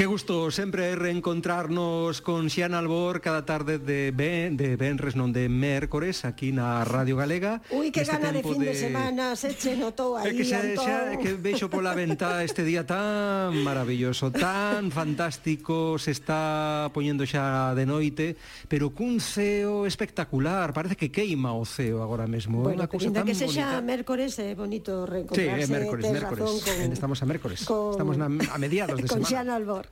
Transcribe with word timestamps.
Que 0.00 0.06
gusto 0.06 0.50
sempre 0.50 0.96
reencontrarnos 0.96 2.22
con 2.22 2.48
Xiana 2.48 2.78
Albor 2.78 3.20
cada 3.20 3.44
tarde 3.44 3.78
de 3.78 4.16
ben, 4.16 4.56
de 4.56 4.80
Benres, 4.80 5.12
non 5.12 5.28
de 5.28 5.52
Mércores, 5.52 6.24
aquí 6.24 6.56
na 6.56 6.88
Radio 6.88 7.20
Galega. 7.20 7.60
Ui, 7.68 7.92
que 7.92 8.08
gana 8.08 8.32
de 8.32 8.40
fin 8.40 8.56
de, 8.64 8.72
de 8.72 8.80
semana, 8.80 9.36
se 9.36 9.52
che 9.52 9.76
notou 9.76 10.16
aí, 10.16 10.32
que 10.32 10.48
xa, 10.48 10.64
xa, 10.72 11.20
que 11.20 11.36
veixo 11.36 11.68
pola 11.68 11.92
ventá 11.92 12.40
este 12.40 12.64
día 12.64 12.88
tan 12.88 13.52
maravilloso, 13.60 14.32
tan 14.32 14.88
fantástico, 14.88 16.00
se 16.00 16.16
está 16.16 16.88
poñendo 16.96 17.28
xa 17.28 17.76
de 17.76 17.84
noite, 17.84 18.40
pero 18.72 18.96
cun 18.96 19.20
ceo 19.20 19.84
espectacular, 19.84 20.72
parece 20.72 20.96
que 20.96 21.12
queima 21.12 21.52
o 21.52 21.68
ceo 21.68 22.00
agora 22.00 22.24
mesmo. 22.24 22.64
Bueno, 22.64 22.80
unha 22.80 22.88
cousa 22.88 23.12
tan 23.12 23.28
que 23.28 23.36
se 23.36 23.52
xa 23.52 23.84
Mércores 23.84 24.32
é 24.40 24.56
bonito 24.56 25.04
reencontrarse. 25.04 25.60
Sí, 25.60 25.68
é 25.68 25.68
Mércores, 25.68 26.08
Mércores. 26.08 26.48
Con, 26.64 26.88
estamos 26.88 27.20
a 27.20 27.28
Mércores. 27.28 27.68
Con, 27.68 27.92
estamos 27.92 28.16
na, 28.16 28.32
a 28.32 28.56
mediados 28.56 28.96
de 28.96 29.04
con 29.04 29.20
semana. 29.20 29.28
Con 29.28 29.28
Xiana 29.28 29.60
Albor 29.60 29.89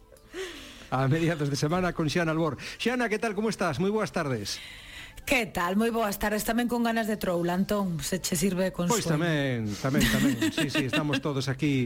a 0.91 1.07
mediados 1.09 1.51
de 1.51 1.57
semana 1.57 1.93
con 1.93 2.09
Xana 2.09 2.33
Albor. 2.33 2.57
Xana, 2.81 3.09
que 3.09 3.19
tal, 3.19 3.35
como 3.37 3.49
estás? 3.53 3.77
Moi 3.79 3.93
boas 3.93 4.11
tardes. 4.13 4.57
Que 5.29 5.45
tal? 5.45 5.77
Moi 5.77 5.93
boas 5.93 6.17
tardes 6.17 6.41
tamén 6.41 6.73
con 6.73 6.81
ganas 6.81 7.05
de 7.05 7.21
troula, 7.21 7.53
Antón, 7.53 8.01
se 8.01 8.17
che 8.17 8.33
sirve 8.33 8.73
con 8.73 8.89
Pois 8.89 9.05
sueño. 9.05 9.21
tamén, 9.21 9.69
tamén, 9.77 10.01
tamén. 10.09 10.35
Sí, 10.57 10.73
sí, 10.73 10.89
estamos 10.89 11.21
todos 11.21 11.53
aquí 11.53 11.85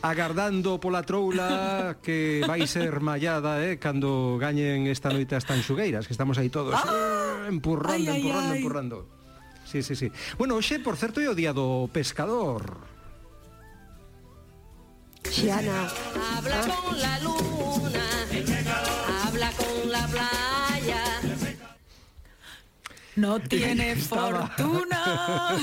agardando 0.00 0.80
pola 0.80 1.04
troula 1.04 2.00
que 2.00 2.40
vai 2.48 2.64
ser 2.64 3.04
mallada, 3.04 3.60
eh, 3.60 3.76
cando 3.76 4.40
gañen 4.40 4.88
esta 4.88 5.12
noite 5.12 5.36
as 5.36 5.44
tanxugueiras, 5.44 6.08
que 6.08 6.16
estamos 6.16 6.40
aí 6.40 6.48
todos 6.48 6.72
¡Ah! 6.72 7.44
eh, 7.44 7.52
empurrando, 7.52 8.08
ay, 8.08 8.24
empurrando, 8.24 8.52
ay, 8.52 8.58
empurrando. 8.64 8.98
Sí, 9.68 9.84
sí, 9.84 9.92
sí. 9.92 10.08
Bueno, 10.40 10.56
hoxe, 10.56 10.80
por 10.80 10.96
certo, 10.96 11.20
é 11.20 11.28
o 11.28 11.36
día 11.36 11.52
do 11.52 11.92
pescador. 11.92 12.88
Xiana. 15.30 15.88
Habla 16.36 16.60
con 16.82 17.00
la 17.00 17.18
luna, 17.20 18.04
habla 19.24 19.50
con 19.52 19.90
la 19.90 20.06
playa. 20.08 20.47
no 23.18 23.40
tiene 23.54 23.96
fortuna. 23.96 25.48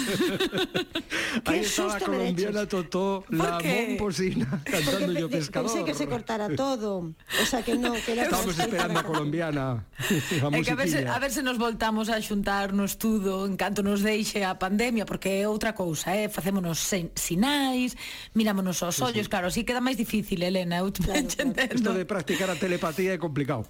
Ahí 1.46 1.60
estaba 1.60 2.00
colombiana 2.00 2.66
Totó, 2.66 3.26
la 3.30 3.60
momposina, 3.60 4.62
cantando 4.66 5.14
yo 5.14 5.30
pescador. 5.30 5.72
Pensé 5.72 5.86
que 5.86 5.94
se 5.94 6.08
cortara 6.08 6.56
todo. 6.56 7.14
O 7.42 7.46
sea 7.46 7.64
que 7.64 7.76
no, 7.76 7.94
que 7.94 8.16
la 8.16 8.24
Estamos 8.24 8.58
esperando 8.58 9.00
a 9.00 9.04
colombiana. 9.04 9.72
A, 9.72 10.62
que 10.62 10.72
a, 10.72 10.76
ver 10.76 10.90
se, 10.90 11.08
a 11.08 11.20
ver 11.20 11.32
se 11.32 11.44
nos 11.44 11.58
voltamos 11.58 12.10
a 12.10 12.22
xuntar 12.22 12.74
no 12.74 12.86
estudo 12.86 13.46
en 13.46 13.58
canto 13.58 13.84
nos 13.84 14.02
deixe 14.02 14.44
a 14.44 14.58
pandemia, 14.60 15.06
porque 15.06 15.42
é 15.42 15.48
outra 15.48 15.74
cousa, 15.74 16.16
eh? 16.16 16.30
facémonos 16.30 16.80
sen, 16.80 17.12
sinais, 17.16 17.96
mirámonos 18.34 18.82
aos 18.84 19.00
ollos, 19.02 19.26
sí, 19.26 19.30
sí. 19.30 19.30
claro, 19.30 19.48
así 19.48 19.64
queda 19.64 19.82
máis 19.82 19.98
difícil, 19.98 20.42
Elena, 20.42 20.82
eu 20.82 20.92
claro, 20.92 21.28
claro. 21.28 21.76
Isto 21.76 21.94
de 21.94 22.06
practicar 22.06 22.50
a 22.50 22.56
telepatía 22.56 23.14
é 23.14 23.20
complicado 23.20 23.68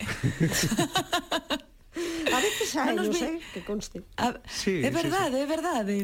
xa 2.76 2.84
ah, 2.84 2.94
non 2.94 3.08
nos 3.08 3.24
eh, 3.24 3.40
que 3.56 3.64
conste. 3.64 4.04
A... 4.20 4.36
Sí, 4.44 4.84
é 4.84 4.92
verdade, 4.92 5.40
sí, 5.40 5.40
sí. 5.40 5.46
é 5.46 5.48
verdade. 5.48 5.96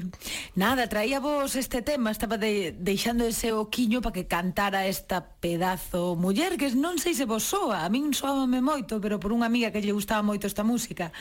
Nada, 0.55 0.87
traía 0.87 1.19
vos 1.19 1.59
este 1.59 1.83
tema, 1.83 2.15
estaba 2.15 2.39
de, 2.39 2.71
deixando 2.71 3.27
ese 3.27 3.51
oquiño 3.51 3.99
para 3.99 4.15
que 4.15 4.25
cantara 4.31 4.87
esta 4.87 5.35
pedazo 5.43 6.15
muller, 6.15 6.55
que 6.55 6.71
non 6.71 6.95
sei 6.95 7.11
se 7.11 7.27
vos 7.27 7.43
soa, 7.43 7.83
a 7.83 7.91
min 7.91 8.15
soábame 8.15 8.63
moito, 8.63 9.03
pero 9.03 9.19
por 9.19 9.35
unha 9.35 9.51
amiga 9.51 9.75
que 9.75 9.83
lle 9.83 9.91
gustaba 9.91 10.23
moito 10.23 10.47
esta 10.47 10.63
música. 10.63 11.11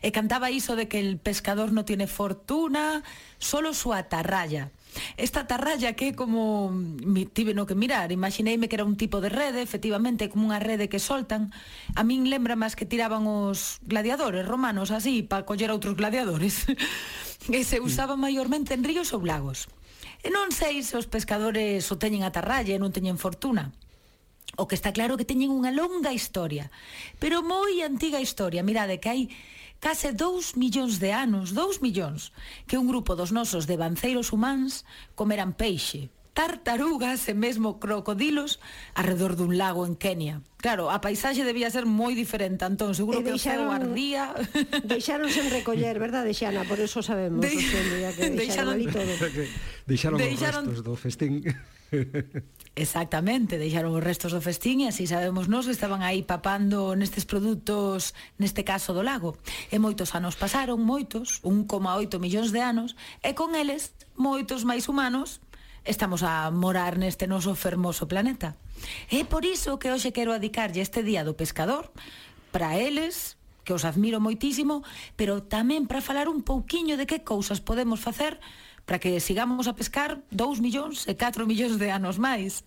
E 0.00 0.08
cantaba 0.08 0.48
iso 0.48 0.72
de 0.72 0.88
que 0.88 0.96
el 0.96 1.20
pescador 1.20 1.68
non 1.76 1.84
tiene 1.84 2.08
fortuna, 2.08 3.04
solo 3.36 3.76
su 3.76 3.92
atarraya. 3.92 4.72
Esta 5.16 5.46
tarralla 5.46 5.94
que 5.94 6.10
é 6.10 6.12
como 6.14 6.70
mm, 6.70 7.34
tive 7.34 7.54
no 7.54 7.66
que 7.66 7.74
mirar, 7.74 8.10
imagineime 8.10 8.68
que 8.68 8.76
era 8.78 8.86
un 8.86 8.96
tipo 8.96 9.20
de 9.20 9.30
rede, 9.30 9.62
efectivamente 9.62 10.30
como 10.30 10.50
unha 10.50 10.62
rede 10.62 10.90
que 10.90 11.02
soltan. 11.02 11.50
A 11.94 12.02
min 12.02 12.30
lembra 12.30 12.54
máis 12.54 12.78
que 12.78 12.86
tiraban 12.86 13.26
os 13.26 13.82
gladiadores 13.86 14.46
romanos 14.46 14.94
así 14.94 15.22
para 15.22 15.46
coller 15.46 15.70
outros 15.70 15.98
gladiadores. 15.98 16.66
e 17.52 17.60
se 17.64 17.80
usaba 17.80 18.16
maiormente 18.16 18.72
en 18.72 18.84
ríos 18.84 19.12
ou 19.12 19.20
lagos. 19.20 19.68
E 20.24 20.32
non 20.32 20.48
sei 20.54 20.80
se 20.80 20.96
os 20.96 21.04
pescadores 21.04 21.84
o 21.92 22.00
teñen 22.00 22.24
a 22.24 22.32
tarralla 22.32 22.72
e 22.72 22.80
non 22.80 22.94
teñen 22.94 23.20
fortuna. 23.20 23.76
O 24.56 24.64
que 24.70 24.78
está 24.78 24.94
claro 24.94 25.18
que 25.18 25.28
teñen 25.28 25.52
unha 25.52 25.74
longa 25.74 26.14
historia, 26.14 26.70
pero 27.18 27.42
moi 27.42 27.82
antiga 27.82 28.22
historia. 28.22 28.64
Mirade 28.64 29.02
que 29.02 29.10
hai 29.10 29.22
case 29.84 30.16
2 30.16 30.56
millóns 30.56 30.96
de 30.96 31.12
anos, 31.12 31.52
2 31.52 31.84
millóns, 31.84 32.32
que 32.64 32.80
un 32.80 32.88
grupo 32.88 33.12
dos 33.20 33.36
nosos 33.36 33.68
de 33.68 33.76
banceiros 33.76 34.32
humáns 34.32 34.88
comeran 35.12 35.52
peixe, 35.52 36.08
tartarugas 36.32 37.28
e 37.28 37.36
mesmo 37.36 37.76
crocodilos 37.76 38.64
arredor 38.96 39.36
dun 39.36 39.60
lago 39.60 39.84
en 39.84 39.92
Kenia. 40.00 40.40
Claro, 40.56 40.88
a 40.88 41.04
paisaxe 41.04 41.44
debía 41.44 41.68
ser 41.68 41.84
moi 41.84 42.16
diferente, 42.16 42.64
entón, 42.64 42.96
seguro 42.96 43.20
e 43.20 43.28
deixaron, 43.28 43.68
que 43.68 43.76
o 43.76 43.76
ceo 43.76 43.76
ardía... 43.76 44.24
Deixaron 44.88 45.28
sen 45.28 45.52
recoller, 45.52 46.00
verdade, 46.00 46.32
Xana? 46.32 46.64
Por 46.64 46.80
eso 46.80 47.04
sabemos. 47.04 47.44
De... 47.44 47.52
O 47.52 47.60
sea, 47.60 48.10
que 48.16 48.32
deixaron, 48.40 48.80
deixaron, 48.80 48.88
todo. 48.88 49.44
deixaron, 49.84 50.16
deixaron 50.24 50.62
os 50.64 50.80
restos 50.80 50.80
do 50.80 50.96
festín. 50.96 51.44
Exactamente, 52.74 53.54
deixaron 53.54 53.94
os 53.94 54.02
restos 54.02 54.34
do 54.34 54.42
festín 54.42 54.82
e 54.82 54.90
así 54.90 55.06
sabemos 55.06 55.46
nós 55.46 55.70
que 55.70 55.74
estaban 55.76 56.02
aí 56.02 56.26
papando 56.26 56.98
nestes 56.98 57.22
produtos, 57.22 58.18
neste 58.34 58.66
caso 58.66 58.90
do 58.90 59.06
lago. 59.06 59.38
E 59.70 59.78
moitos 59.78 60.10
anos 60.18 60.34
pasaron, 60.34 60.82
moitos, 60.82 61.38
1,8 61.46 62.18
millóns 62.18 62.50
de 62.50 62.58
anos, 62.58 62.98
e 63.22 63.30
con 63.38 63.54
eles, 63.54 63.94
moitos 64.18 64.66
máis 64.66 64.90
humanos, 64.90 65.38
estamos 65.86 66.26
a 66.26 66.50
morar 66.50 66.98
neste 66.98 67.30
noso 67.30 67.54
fermoso 67.54 68.10
planeta. 68.10 68.58
É 69.06 69.22
por 69.22 69.46
iso 69.46 69.78
que 69.78 69.94
hoxe 69.94 70.10
quero 70.10 70.34
adicarlle 70.34 70.82
este 70.82 71.06
día 71.06 71.22
do 71.22 71.38
pescador, 71.38 71.94
para 72.50 72.74
eles, 72.74 73.38
que 73.62 73.72
os 73.72 73.86
admiro 73.86 74.18
moitísimo, 74.18 74.82
pero 75.14 75.46
tamén 75.46 75.86
para 75.86 76.04
falar 76.04 76.26
un 76.26 76.42
pouquiño 76.42 76.98
de 76.98 77.06
que 77.06 77.22
cousas 77.22 77.62
podemos 77.62 78.02
facer 78.02 78.42
para 78.84 78.98
que 78.98 79.20
sigamos 79.20 79.66
a 79.66 79.74
pescar 79.74 80.20
2 80.30 80.60
millóns 80.60 81.08
e 81.08 81.16
4 81.16 81.46
millóns 81.48 81.76
de 81.80 81.88
anos 81.90 82.20
máis. 82.20 82.64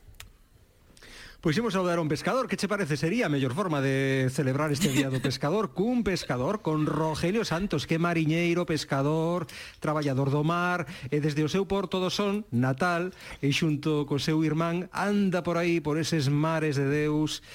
Pois 1.38 1.56
imos 1.56 1.78
saudar 1.78 2.00
a 2.00 2.02
un 2.02 2.10
pescador, 2.10 2.50
que 2.50 2.58
che 2.58 2.68
parece 2.68 2.98
sería 2.98 3.30
a 3.30 3.30
mellor 3.30 3.54
forma 3.54 3.78
de 3.78 4.26
celebrar 4.34 4.74
este 4.74 4.90
día 4.90 5.14
do 5.14 5.22
pescador 5.22 5.70
cun 5.78 6.02
pescador 6.02 6.66
con 6.66 6.90
Rogelio 6.90 7.46
Santos, 7.46 7.86
que 7.86 8.02
mariñeiro, 8.02 8.66
pescador, 8.66 9.46
traballador 9.78 10.34
do 10.34 10.42
mar, 10.42 10.90
e 11.14 11.22
desde 11.22 11.46
o 11.46 11.50
seu 11.50 11.70
porto 11.70 12.02
do 12.02 12.10
Son, 12.10 12.42
Natal, 12.50 13.14
e 13.38 13.54
xunto 13.54 14.10
co 14.10 14.18
seu 14.18 14.42
irmán 14.42 14.90
anda 14.90 15.46
por 15.46 15.62
aí 15.62 15.78
por 15.78 16.02
eses 16.02 16.26
mares 16.26 16.74
de 16.74 16.90
Deus 16.90 17.46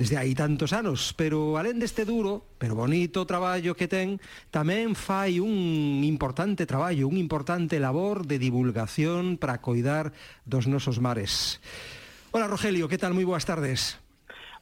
desde 0.00 0.16
hai 0.16 0.32
tantos 0.32 0.72
anos, 0.72 1.12
pero 1.12 1.60
alén 1.60 1.76
deste 1.76 2.08
duro, 2.08 2.56
pero 2.56 2.72
bonito 2.72 3.28
traballo 3.28 3.76
que 3.76 3.84
ten, 3.84 4.16
tamén 4.48 4.96
fai 4.96 5.44
un 5.44 6.00
importante 6.08 6.64
traballo, 6.64 7.04
un 7.04 7.20
importante 7.20 7.76
labor 7.76 8.24
de 8.24 8.40
divulgación 8.40 9.36
para 9.36 9.60
coidar 9.60 10.16
dos 10.48 10.64
nosos 10.64 11.04
mares. 11.04 11.60
Hola 12.32 12.48
Rogelio, 12.48 12.88
que 12.88 12.96
tal? 12.96 13.12
Moi 13.12 13.28
boas 13.28 13.44
tardes. 13.44 14.00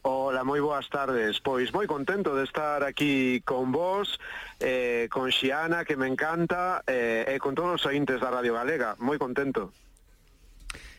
Ola, 0.02 0.42
moi 0.42 0.58
boas 0.58 0.90
tardes. 0.90 1.38
Pois 1.38 1.70
moi 1.70 1.86
contento 1.86 2.34
de 2.34 2.42
estar 2.42 2.82
aquí 2.82 3.38
con 3.46 3.70
vos, 3.70 4.18
eh, 4.58 5.06
con 5.06 5.30
Xiana, 5.30 5.86
que 5.86 5.94
me 5.94 6.10
encanta, 6.10 6.82
eh, 6.82 7.30
e 7.30 7.38
con 7.38 7.54
todos 7.54 7.78
os 7.78 7.86
ointes 7.86 8.18
da 8.18 8.34
Radio 8.34 8.58
Galega. 8.58 8.98
Moi 8.98 9.22
contento. 9.22 9.70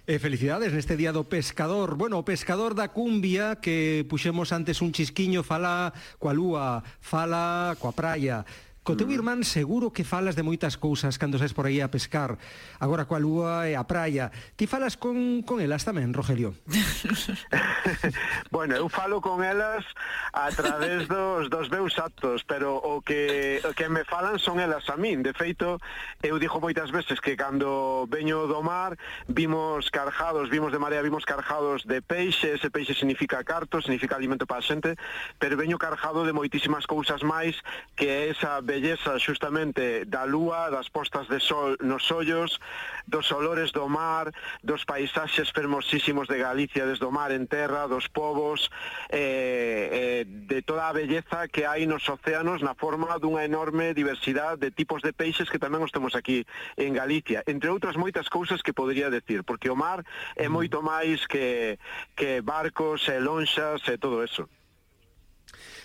E 0.10 0.18
felicidades 0.18 0.74
neste 0.74 0.98
día 0.98 1.14
do 1.14 1.22
pescador. 1.22 1.94
Bueno, 1.94 2.18
o 2.18 2.26
pescador 2.26 2.74
da 2.74 2.90
cumbia 2.90 3.62
que 3.62 4.10
puxemos 4.10 4.50
antes 4.50 4.82
un 4.82 4.90
chisquiño 4.90 5.46
fala 5.46 5.94
coa 6.18 6.34
lúa, 6.34 6.82
fala 6.98 7.78
coa 7.78 7.94
praia, 7.94 8.42
Co 8.89 8.97
teu 8.97 9.06
mm. 9.06 9.21
irmán 9.21 9.39
seguro 9.45 9.94
que 9.94 10.01
falas 10.01 10.33
de 10.33 10.41
moitas 10.41 10.74
cousas 10.74 11.21
cando 11.21 11.38
saes 11.38 11.53
por 11.53 11.69
aí 11.69 11.77
a 11.77 11.94
pescar, 11.94 12.41
agora 12.81 13.06
coa 13.06 13.21
lúa 13.21 13.69
e 13.69 13.77
a 13.77 13.86
praia. 13.86 14.33
Ti 14.57 14.65
falas 14.65 14.97
con, 14.97 15.45
con 15.45 15.62
elas 15.62 15.86
tamén, 15.86 16.09
Rogelio? 16.09 16.57
bueno, 18.50 18.74
eu 18.74 18.89
falo 18.89 19.21
con 19.21 19.45
elas 19.45 19.86
a 20.33 20.50
través 20.50 21.06
dos, 21.13 21.53
dos 21.53 21.69
meus 21.69 22.01
actos, 22.01 22.41
pero 22.50 22.81
o 22.81 23.06
que, 23.06 23.62
o 23.62 23.77
que 23.77 23.94
me 23.94 24.09
falan 24.09 24.41
son 24.41 24.57
elas 24.57 24.89
a 24.89 24.97
min. 24.97 25.21
De 25.21 25.38
feito, 25.38 25.77
eu 26.25 26.41
dixo 26.41 26.57
moitas 26.57 26.89
veces 26.89 27.21
que 27.21 27.38
cando 27.38 28.09
veño 28.09 28.50
do 28.50 28.65
mar, 28.65 28.97
vimos 29.30 29.94
carjados, 29.94 30.50
vimos 30.50 30.74
de 30.74 30.81
marea, 30.81 31.06
vimos 31.06 31.30
carjados 31.30 31.86
de 31.86 32.01
peixe, 32.01 32.57
ese 32.57 32.74
peixe 32.74 32.97
significa 32.97 33.45
carto, 33.45 33.86
significa 33.86 34.18
alimento 34.18 34.50
para 34.50 34.65
a 34.65 34.65
xente, 34.65 34.97
pero 35.38 35.53
veño 35.62 35.77
carjado 35.77 36.25
de 36.25 36.33
moitísimas 36.33 36.89
cousas 36.89 37.21
máis 37.21 37.53
que 37.94 38.33
esa 38.33 38.65
belleza 38.65 38.79
belleza 38.80 39.20
xustamente 39.20 40.06
da 40.06 40.24
lúa, 40.24 40.72
das 40.72 40.88
postas 40.88 41.28
de 41.28 41.44
sol 41.44 41.76
nos 41.84 42.08
ollos, 42.16 42.64
dos 43.06 43.28
olores 43.36 43.76
do 43.76 43.90
mar, 43.92 44.31
dos 44.64 44.86
paisaxes 44.86 45.52
fermosísimos 45.52 46.31
de 46.31 46.40
Galicia 46.40 46.88
desde 46.88 47.04
o 47.04 47.12
mar 47.12 47.36
en 47.36 47.44
terra, 47.46 47.92
dos 47.92 48.08
povos, 48.08 48.72
eh, 49.12 50.24
eh, 50.24 50.26
de 50.26 50.62
toda 50.62 50.88
a 50.88 50.96
belleza 50.96 51.52
que 51.52 51.68
hai 51.68 51.84
nos 51.84 52.08
océanos 52.08 52.64
na 52.64 52.72
forma 52.72 53.20
dunha 53.20 53.44
enorme 53.44 53.92
diversidade 53.92 54.64
de 54.64 54.72
tipos 54.72 55.04
de 55.04 55.12
peixes 55.12 55.52
que 55.52 55.60
tamén 55.60 55.84
os 55.84 55.92
temos 55.92 56.16
aquí 56.16 56.48
en 56.80 56.96
Galicia, 56.96 57.44
entre 57.52 57.68
outras 57.68 58.00
moitas 58.00 58.32
cousas 58.32 58.64
que 58.64 58.72
podría 58.72 59.12
decir, 59.12 59.44
porque 59.44 59.68
o 59.68 59.75
mar 59.75 60.08
é 60.40 60.48
mm. 60.48 60.56
moito 60.56 60.80
máis 60.80 61.28
que, 61.28 61.75
que 62.16 62.40
barcos 62.40 63.12
e 63.12 63.20
lonxas 63.20 63.84
e 63.92 64.00
todo 64.00 64.24
eso 64.24 64.48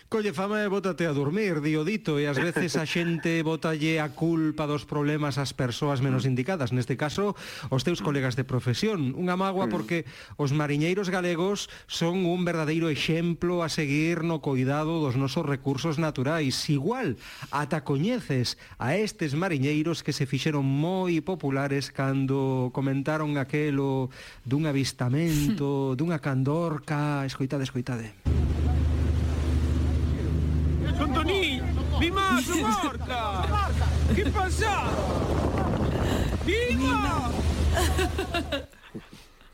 colle 0.09 0.33
fama 0.33 0.63
e 0.63 0.69
bótate 0.69 1.07
a 1.07 1.13
dormir, 1.13 1.59
dio 1.61 1.83
dito, 1.83 2.23
e 2.23 2.29
ás 2.31 2.39
veces 2.39 2.79
a 2.79 2.87
xente 2.87 3.43
botalle 3.47 3.99
a 3.99 4.13
culpa 4.13 4.69
dos 4.69 4.87
problemas 4.87 5.41
ás 5.41 5.51
persoas 5.57 5.99
menos 5.99 6.29
indicadas, 6.29 6.71
neste 6.71 6.95
caso, 6.95 7.35
os 7.71 7.83
teus 7.83 7.99
colegas 8.05 8.39
de 8.39 8.47
profesión. 8.47 9.17
Unha 9.19 9.35
mágoa 9.35 9.67
mm. 9.67 9.73
porque 9.73 9.99
os 10.39 10.55
mariñeiros 10.55 11.11
galegos 11.11 11.67
son 11.91 12.29
un 12.29 12.47
verdadeiro 12.47 12.93
exemplo 12.93 13.67
a 13.67 13.69
seguir 13.73 14.23
no 14.23 14.39
cuidado 14.39 15.03
dos 15.03 15.19
nosos 15.19 15.43
recursos 15.43 15.99
naturais. 15.99 16.57
Igual, 16.71 17.19
ata 17.51 17.83
coñeces 17.83 18.57
a 18.79 18.95
estes 18.95 19.35
mariñeiros 19.35 20.07
que 20.07 20.15
se 20.15 20.31
fixeron 20.31 20.63
moi 20.63 21.19
populares 21.27 21.91
cando 21.91 22.71
comentaron 22.71 23.35
aquelo 23.41 24.15
dun 24.47 24.71
avistamento, 24.71 25.93
dunha 25.99 26.23
candorca, 26.23 27.27
escoitade, 27.27 27.67
escoitade. 27.67 28.15
Dima, 32.05 32.39
sono 32.43 32.79
porca! 32.83 33.47
morta! 33.49 33.87
Che 34.13 34.29
passato? 34.29 34.93
Dima! 36.45 37.31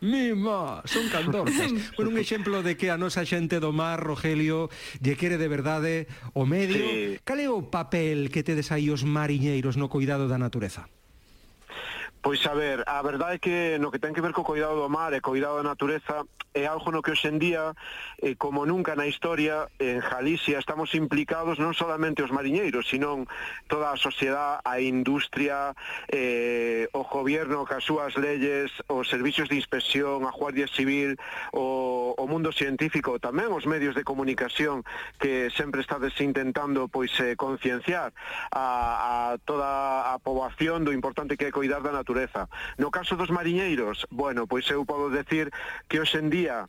Mima, 0.01 0.83
son 0.85 1.09
candorcas. 1.11 1.73
Con 1.95 2.09
un 2.09 2.19
exemplo 2.19 2.63
de 2.65 2.77
que 2.77 2.91
a 2.91 2.97
nosa 2.97 3.23
xente 3.23 3.61
do 3.61 3.71
mar, 3.71 4.03
Rogelio, 4.03 4.67
lle 4.99 5.15
quere 5.15 5.39
de 5.39 5.47
verdade 5.47 6.11
o 6.35 6.43
medio. 6.43 6.83
Sí. 6.83 7.23
Cal 7.23 7.39
é 7.39 7.47
o 7.47 7.71
papel 7.71 8.35
que 8.35 8.43
tedes 8.43 8.75
aí 8.75 8.91
os 8.91 9.07
mariñeiros 9.07 9.79
no 9.79 9.87
cuidado 9.87 10.27
da 10.27 10.41
natureza? 10.41 10.91
Pois 12.23 12.45
a 12.47 12.53
ver, 12.53 12.85
a 12.87 13.01
verdade 13.01 13.37
é 13.37 13.39
que 13.41 13.57
no 13.81 13.89
que 13.89 13.97
ten 13.97 14.13
que 14.13 14.21
ver 14.21 14.37
co 14.37 14.45
cuidado 14.45 14.77
do 14.77 14.93
mar 14.93 15.17
e 15.17 15.25
cuidado 15.25 15.57
da 15.57 15.65
natureza 15.65 16.29
é 16.53 16.67
algo 16.69 16.93
no 16.93 17.01
que 17.01 17.17
hoxendía, 17.17 17.73
eh, 18.21 18.37
como 18.37 18.69
nunca 18.69 18.93
na 18.93 19.09
historia, 19.09 19.73
en 19.81 20.05
Galicia 20.05 20.61
estamos 20.61 20.93
implicados 20.93 21.57
non 21.57 21.73
solamente 21.73 22.21
os 22.21 22.29
mariñeiros, 22.29 22.93
sino 22.93 23.25
toda 23.73 23.89
a 23.89 23.97
sociedade, 23.97 24.61
a 24.69 24.85
industria, 24.85 25.73
eh, 26.13 26.93
o 26.93 27.09
gobierno, 27.09 27.65
as 27.65 27.89
súas 27.89 28.13
leyes, 28.21 28.69
os 28.93 29.09
servicios 29.09 29.49
de 29.49 29.57
inspección, 29.57 30.29
a 30.29 30.33
Guardia 30.35 30.69
Civil, 30.69 31.17
o, 31.57 32.13
o 32.21 32.25
mundo 32.29 32.53
científico, 32.53 33.17
tamén 33.17 33.49
os 33.49 33.65
medios 33.65 33.97
de 33.97 34.05
comunicación 34.05 34.85
que 35.17 35.49
sempre 35.57 35.81
estades 35.81 36.13
intentando 36.21 36.85
pois 36.93 37.17
eh, 37.17 37.33
concienciar 37.33 38.13
a, 38.53 39.33
a 39.33 39.41
toda 39.41 40.13
a 40.13 40.21
poboación 40.21 40.85
do 40.85 40.93
importante 40.93 41.41
que 41.41 41.49
é 41.49 41.55
cuidar 41.55 41.81
da 41.81 41.95
natureza 41.95 42.10
natureza. 42.11 42.49
No 42.77 42.91
caso 42.91 43.17
dos 43.17 43.31
mariñeiros, 43.31 44.07
bueno, 44.11 44.47
pois 44.47 44.67
eu 44.71 44.85
podo 44.85 45.11
decir 45.11 45.51
que 45.87 46.03
hoxe 46.03 46.19
en 46.19 46.31
día 46.31 46.67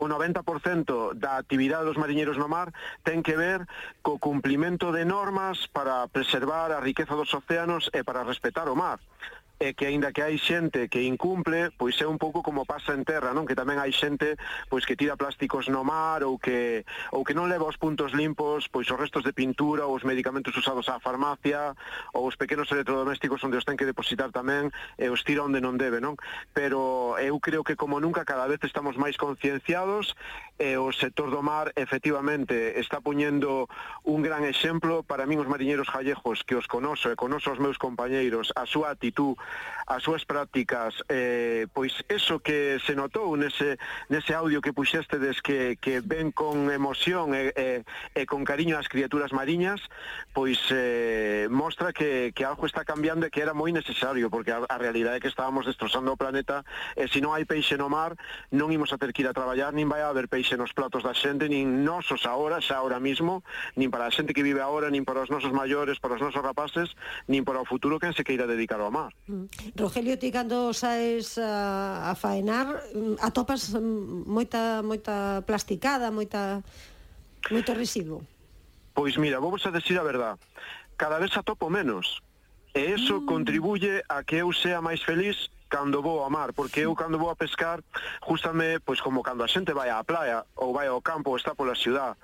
o 0.00 0.08
90% 0.08 1.14
da 1.14 1.36
actividade 1.36 1.84
dos 1.84 2.00
mariñeiros 2.00 2.40
no 2.40 2.48
mar 2.48 2.72
ten 3.04 3.22
que 3.22 3.36
ver 3.36 3.68
co 4.00 4.18
cumplimento 4.18 4.90
de 4.90 5.04
normas 5.04 5.68
para 5.68 6.08
preservar 6.08 6.72
a 6.72 6.80
riqueza 6.80 7.14
dos 7.14 7.30
océanos 7.36 7.92
e 7.92 8.00
para 8.02 8.24
respetar 8.24 8.66
o 8.72 8.76
mar 8.76 8.98
e 9.64 9.72
que 9.72 9.88
aínda 9.88 10.12
que 10.12 10.20
hai 10.20 10.36
xente 10.36 10.92
que 10.92 11.08
incumple, 11.08 11.72
pois 11.80 11.96
é 11.96 12.04
un 12.04 12.20
pouco 12.20 12.44
como 12.44 12.68
pasa 12.68 12.92
en 12.92 13.00
terra, 13.00 13.32
non? 13.32 13.48
Que 13.48 13.56
tamén 13.56 13.80
hai 13.80 13.96
xente 13.96 14.36
pois 14.68 14.84
que 14.84 14.92
tira 14.92 15.16
plásticos 15.16 15.72
no 15.72 15.80
mar 15.88 16.20
ou 16.20 16.36
que 16.36 16.84
ou 17.16 17.24
que 17.24 17.32
non 17.32 17.48
leva 17.48 17.64
os 17.64 17.80
puntos 17.80 18.12
limpos, 18.12 18.68
pois 18.68 18.84
os 18.92 19.00
restos 19.00 19.24
de 19.24 19.32
pintura 19.32 19.88
ou 19.88 19.96
os 19.96 20.04
medicamentos 20.04 20.52
usados 20.52 20.92
á 20.92 21.00
farmacia 21.00 21.72
ou 22.12 22.28
os 22.28 22.36
pequenos 22.36 22.68
electrodomésticos 22.68 23.40
onde 23.40 23.56
os 23.56 23.64
ten 23.64 23.80
que 23.80 23.88
depositar 23.88 24.28
tamén 24.36 24.68
e 25.00 25.08
os 25.08 25.24
tira 25.24 25.40
onde 25.40 25.64
non 25.64 25.80
debe, 25.80 25.96
non? 25.96 26.20
Pero 26.52 27.16
eu 27.16 27.40
creo 27.40 27.64
que 27.64 27.72
como 27.72 28.04
nunca 28.04 28.28
cada 28.28 28.44
vez 28.44 28.60
estamos 28.68 29.00
máis 29.00 29.16
concienciados 29.16 30.12
e 30.60 30.76
o 30.76 30.92
sector 30.92 31.32
do 31.32 31.40
mar 31.40 31.72
efectivamente 31.72 32.76
está 32.76 33.00
poñendo 33.00 33.66
un 34.04 34.20
gran 34.20 34.44
exemplo 34.44 35.00
para 35.08 35.24
min 35.24 35.40
os 35.40 35.48
mariñeiros 35.48 35.88
gallejos 35.88 36.44
que 36.44 36.52
os 36.52 36.68
conoso 36.68 37.08
e 37.08 37.16
conoso 37.16 37.48
os 37.48 37.58
meus 37.58 37.80
compañeiros 37.80 38.52
a 38.52 38.68
súa 38.68 38.92
actitud 38.92 39.40
as 39.86 40.02
súas 40.02 40.24
prácticas 40.24 40.96
eh, 41.08 41.66
pois 41.72 41.92
eso 42.08 42.40
que 42.40 42.80
se 42.80 42.96
notou 42.96 43.36
nese, 43.36 43.76
nese 44.08 44.32
audio 44.32 44.64
que 44.64 44.72
puxestedes 44.72 45.44
que, 45.44 45.76
que 45.76 46.00
ven 46.00 46.32
con 46.32 46.72
emoción 46.72 47.36
e, 47.36 47.52
e, 47.52 47.84
e 48.16 48.22
con 48.24 48.48
cariño 48.48 48.80
ás 48.80 48.88
criaturas 48.88 49.36
mariñas 49.36 49.84
pois 50.32 50.56
eh, 50.72 51.48
mostra 51.52 51.92
que, 51.92 52.32
que 52.32 52.48
algo 52.48 52.64
está 52.64 52.84
cambiando 52.84 53.28
e 53.28 53.32
que 53.32 53.44
era 53.44 53.52
moi 53.52 53.68
necesario 53.76 54.32
porque 54.32 54.56
a, 54.56 54.64
a 54.64 54.76
realidade 54.80 55.20
é 55.20 55.22
que 55.22 55.28
estábamos 55.28 55.68
destrozando 55.68 56.08
o 56.08 56.16
planeta 56.16 56.64
e 56.96 57.04
se 57.04 57.20
non 57.20 57.36
hai 57.36 57.44
peixe 57.44 57.76
no 57.76 57.92
mar 57.92 58.16
non 58.56 58.72
imos 58.72 58.88
a 58.92 58.96
ter 58.96 59.12
que 59.12 59.20
ir 59.20 59.28
a 59.28 59.36
traballar 59.36 59.76
nin 59.76 59.84
vai 59.84 60.00
a 60.00 60.08
haber 60.08 60.32
peixe 60.32 60.56
nos 60.56 60.72
platos 60.72 61.04
da 61.04 61.12
xente 61.12 61.44
nin 61.52 61.84
nosos 61.84 62.24
ahora, 62.24 62.64
xa 62.64 62.80
ahora 62.80 62.96
mismo 62.96 63.44
nin 63.76 63.92
para 63.92 64.08
a 64.08 64.14
xente 64.14 64.32
que 64.32 64.40
vive 64.40 64.64
ahora, 64.64 64.88
nin 64.88 65.04
para 65.04 65.20
os 65.20 65.28
nosos 65.28 65.52
maiores, 65.52 66.00
para 66.00 66.16
os 66.16 66.24
nosos 66.24 66.40
rapaces 66.40 66.96
nin 67.28 67.44
para 67.44 67.60
o 67.60 67.68
futuro 67.68 68.00
que 68.00 68.08
se 68.16 68.24
queira 68.24 68.48
dedicar 68.48 68.80
ao 68.80 68.88
mar 68.88 69.12
mm. 69.28 69.43
Rogelio, 69.76 70.18
ti 70.18 70.30
cando 70.30 70.72
saes 70.72 71.38
a, 71.38 72.10
a 72.10 72.14
faenar 72.14 72.66
mm, 72.94 73.16
atopas 73.20 73.74
mm, 73.74 74.24
moita 74.26 74.82
moita 74.82 75.42
plasticada, 75.46 76.10
moita 76.10 76.62
moito 77.50 77.74
residuo. 77.74 78.22
Pois 78.94 79.16
mira, 79.16 79.40
vou 79.40 79.50
vos 79.50 79.66
a 79.66 79.70
decir 79.70 79.98
a 79.98 80.04
verdad. 80.04 80.38
Cada 80.96 81.18
vez 81.18 81.36
atopo 81.36 81.68
menos. 81.70 82.22
E 82.74 82.94
eso 82.94 83.20
mm. 83.20 83.26
contribuye 83.26 84.02
a 84.08 84.22
que 84.22 84.42
eu 84.42 84.52
sea 84.52 84.82
máis 84.82 85.02
feliz 85.02 85.50
cando 85.68 86.02
vou 86.02 86.22
ao 86.22 86.30
mar, 86.30 86.52
porque 86.52 86.86
eu 86.86 86.94
cando 86.94 87.18
vou 87.18 87.30
a 87.30 87.36
pescar, 87.36 87.82
justame, 88.22 88.78
pois 88.86 89.00
como 89.00 89.22
cando 89.22 89.42
a 89.42 89.48
xente 89.48 89.74
vai 89.74 89.90
á 89.90 90.04
playa 90.04 90.46
ou 90.54 90.72
vai 90.72 90.86
ao 90.86 91.02
campo 91.02 91.30
ou 91.30 91.36
está 91.36 91.54
pola 91.54 91.74
ciudad, 91.74 92.14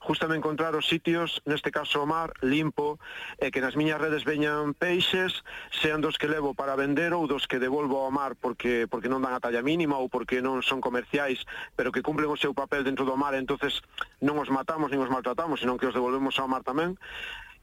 justame 0.00 0.36
encontrar 0.36 0.74
os 0.74 0.88
sitios, 0.88 1.44
neste 1.44 1.70
caso 1.70 2.02
o 2.02 2.08
mar, 2.08 2.32
limpo, 2.40 2.98
e 3.36 3.52
que 3.52 3.60
nas 3.60 3.76
miñas 3.76 4.00
redes 4.00 4.24
veñan 4.24 4.72
peixes, 4.72 5.44
sean 5.70 6.00
dos 6.00 6.16
que 6.16 6.26
levo 6.26 6.56
para 6.56 6.74
vender 6.74 7.12
ou 7.12 7.28
dos 7.28 7.44
que 7.44 7.60
devolvo 7.60 8.00
ao 8.00 8.10
mar 8.10 8.34
porque 8.34 8.88
porque 8.88 9.12
non 9.12 9.20
dan 9.20 9.36
a 9.36 9.44
talla 9.44 9.60
mínima 9.60 10.00
ou 10.00 10.08
porque 10.08 10.40
non 10.40 10.64
son 10.64 10.80
comerciais, 10.80 11.44
pero 11.76 11.92
que 11.92 12.04
cumplen 12.04 12.32
o 12.32 12.40
seu 12.40 12.56
papel 12.56 12.82
dentro 12.82 13.04
do 13.04 13.14
mar, 13.14 13.36
entonces 13.36 13.84
non 14.24 14.40
os 14.40 14.48
matamos 14.48 14.88
nin 14.88 15.04
os 15.04 15.12
maltratamos, 15.12 15.60
senón 15.60 15.76
que 15.76 15.86
os 15.86 15.96
devolvemos 15.96 16.34
ao 16.40 16.48
mar 16.48 16.64
tamén 16.64 16.96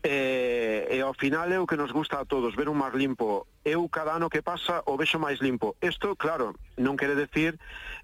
e, 0.04 0.88
e 0.92 1.02
ao 1.02 1.14
final 1.14 1.52
é 1.52 1.60
o 1.60 1.66
que 1.66 1.78
nos 1.78 1.92
gusta 1.92 2.20
a 2.20 2.26
todos, 2.26 2.56
ver 2.56 2.70
un 2.70 2.78
mar 2.78 2.96
limpo. 2.96 3.48
Eu 3.66 3.90
cada 3.90 4.16
ano 4.16 4.30
que 4.30 4.46
pasa 4.46 4.84
o 4.86 4.96
vexo 4.96 5.20
máis 5.20 5.42
limpo. 5.42 5.76
Isto, 5.82 6.16
claro, 6.16 6.56
non 6.78 6.96
quere 6.96 7.18
decir 7.18 7.58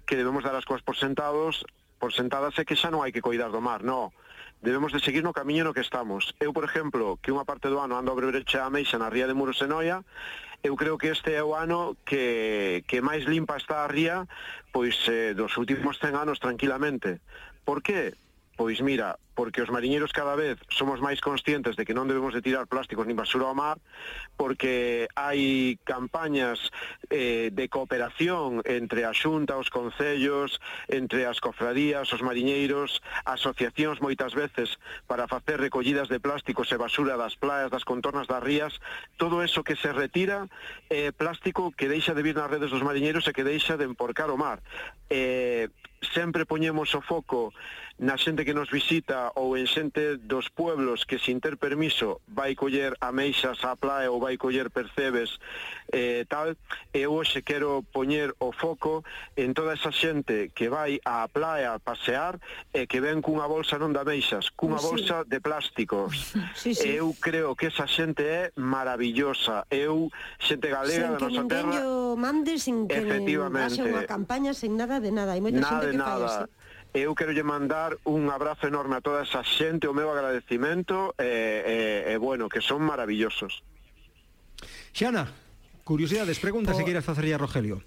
que 0.04 0.18
debemos 0.18 0.42
dar 0.42 0.58
as 0.58 0.66
cousas 0.66 0.82
por 0.82 0.98
sentados 0.98 1.62
por 2.04 2.12
sentadas 2.12 2.52
é 2.60 2.68
que 2.68 2.76
xa 2.76 2.92
non 2.92 3.00
hai 3.00 3.16
que 3.16 3.24
coidar 3.24 3.48
do 3.48 3.64
mar, 3.64 3.80
non. 3.80 4.12
Debemos 4.60 4.92
de 4.92 5.00
seguir 5.00 5.24
no 5.24 5.32
camiño 5.32 5.64
no 5.64 5.72
que 5.72 5.80
estamos. 5.80 6.36
Eu, 6.36 6.52
por 6.52 6.68
exemplo, 6.68 7.16
que 7.16 7.32
unha 7.32 7.48
parte 7.48 7.72
do 7.72 7.80
ano 7.80 7.96
ando 7.96 8.12
a 8.12 8.18
brecha 8.20 8.60
a 8.60 8.68
Meixa 8.68 9.00
na 9.00 9.08
ría 9.08 9.24
de 9.24 9.32
Muros 9.32 9.64
e 9.64 9.66
Noia, 9.72 10.04
eu 10.60 10.76
creo 10.76 11.00
que 11.00 11.08
este 11.08 11.32
é 11.32 11.40
o 11.40 11.56
ano 11.56 11.96
que, 12.04 12.84
que 12.84 13.00
máis 13.00 13.24
limpa 13.24 13.56
está 13.56 13.88
a 13.88 13.88
ría 13.88 14.28
pois 14.68 15.00
eh, 15.08 15.32
dos 15.32 15.56
últimos 15.56 15.96
100 15.96 16.28
anos 16.28 16.44
tranquilamente. 16.44 17.24
Por 17.64 17.80
que? 17.80 18.12
Pois 18.56 18.80
mira, 18.80 19.18
porque 19.34 19.62
os 19.62 19.70
mariñeiros 19.70 20.12
cada 20.12 20.36
vez 20.36 20.58
somos 20.70 21.02
máis 21.02 21.18
conscientes 21.18 21.74
de 21.74 21.82
que 21.82 21.90
non 21.90 22.06
debemos 22.06 22.30
de 22.30 22.38
tirar 22.38 22.70
plásticos 22.70 23.02
nin 23.02 23.18
basura 23.18 23.50
ao 23.50 23.58
mar, 23.58 23.82
porque 24.38 25.10
hai 25.18 25.74
campañas 25.82 26.70
eh, 27.10 27.50
de 27.50 27.66
cooperación 27.66 28.62
entre 28.62 29.02
a 29.02 29.10
xunta, 29.10 29.58
os 29.58 29.74
concellos, 29.74 30.62
entre 30.86 31.26
as 31.26 31.42
cofradías, 31.42 32.06
os 32.14 32.22
mariñeiros, 32.22 33.02
asociacións 33.26 33.98
moitas 33.98 34.38
veces 34.38 34.78
para 35.10 35.26
facer 35.26 35.58
recollidas 35.58 36.06
de 36.06 36.22
plásticos 36.22 36.70
e 36.70 36.78
basura 36.78 37.18
das 37.18 37.34
playas, 37.34 37.74
das 37.74 37.82
contornas 37.82 38.30
das 38.30 38.38
rías, 38.38 38.78
todo 39.18 39.42
eso 39.42 39.66
que 39.66 39.74
se 39.74 39.90
retira 39.90 40.46
é 40.86 41.10
eh, 41.10 41.12
plástico 41.12 41.74
que 41.74 41.90
deixa 41.90 42.14
de 42.14 42.22
vir 42.22 42.38
nas 42.38 42.46
redes 42.46 42.70
dos 42.70 42.86
mariñeiros 42.86 43.26
e 43.26 43.34
que 43.34 43.42
deixa 43.42 43.74
de 43.74 43.82
emporcar 43.82 44.30
o 44.30 44.38
mar. 44.38 44.62
Eh, 45.10 45.66
sempre 46.12 46.44
poñemos 46.44 46.94
o 46.94 47.00
foco 47.00 47.52
na 47.98 48.18
xente 48.18 48.42
que 48.42 48.54
nos 48.54 48.70
visita 48.74 49.30
ou 49.38 49.54
en 49.54 49.70
xente 49.70 50.18
dos 50.18 50.50
pueblos 50.50 51.06
que 51.06 51.22
sin 51.22 51.38
ter 51.38 51.54
permiso 51.56 52.18
vai 52.26 52.58
coller 52.58 52.98
ameixas 52.98 53.62
á 53.62 53.78
praia 53.78 54.10
ou 54.10 54.18
vai 54.18 54.34
coller 54.34 54.66
percebes 54.70 55.38
eh, 55.94 56.26
tal, 56.26 56.58
eu 56.90 57.14
hoxe 57.14 57.46
quero 57.46 57.86
poñer 57.94 58.34
o 58.42 58.50
foco 58.50 59.06
en 59.38 59.54
toda 59.54 59.78
esa 59.78 59.94
xente 59.94 60.50
que 60.50 60.66
vai 60.66 60.98
á 61.06 61.28
praia 61.30 61.74
a 61.74 61.78
pasear 61.78 62.42
e 62.74 62.90
que 62.90 62.98
ven 62.98 63.22
cunha 63.22 63.46
bolsa 63.46 63.78
non 63.78 63.94
de 63.94 64.02
ameixas, 64.02 64.50
cunha 64.58 64.82
sí. 64.82 64.90
bolsa 64.90 65.16
de 65.22 65.38
plásticos. 65.38 66.34
Sí, 66.54 66.74
sí. 66.74 66.96
Eu 66.96 67.12
creo 67.20 67.54
que 67.56 67.66
esa 67.66 67.84
xente 67.86 68.24
é 68.24 68.52
maravillosa. 68.56 69.66
Eu, 69.68 70.08
xente 70.38 70.70
galega 70.70 71.10
sen 71.10 71.14
da 71.14 71.18
nosa 71.18 71.42
terra... 71.50 71.72
Sen 71.72 71.82
que 71.82 71.82
ninguén 71.82 72.14
mande, 72.16 72.52
sin 72.58 72.76
que 72.88 72.98
efectivamente, 72.98 73.78
haxe 73.78 73.82
unha 73.82 74.06
campaña, 74.06 74.50
sen 74.54 74.78
nada 74.78 75.02
de 75.02 75.10
nada. 75.10 75.34
Hai 75.34 75.42
moita 75.42 75.60
nada 75.60 75.82
xente 75.82 75.90
que 75.92 75.98
nada. 75.98 76.10
fai 76.10 76.22
así 76.24 76.63
eu 76.94 77.10
quero 77.18 77.34
lle 77.34 77.42
mandar 77.42 77.98
un 78.06 78.30
abrazo 78.30 78.70
enorme 78.70 78.96
a 78.96 79.02
toda 79.02 79.26
esa 79.26 79.42
xente, 79.42 79.90
o 79.90 79.92
meu 79.92 80.14
agradecimento, 80.14 81.10
e, 81.18 82.06
e, 82.06 82.14
e 82.14 82.16
bueno, 82.22 82.46
que 82.46 82.62
son 82.62 82.86
maravillosos. 82.86 83.66
Xana, 84.94 85.26
curiosidades, 85.82 86.38
preguntas 86.38 86.78
Por... 86.78 86.80
se 86.80 86.86
queiras 86.86 87.02
facerlle 87.02 87.34
a 87.34 87.42
Rogelio. 87.42 87.82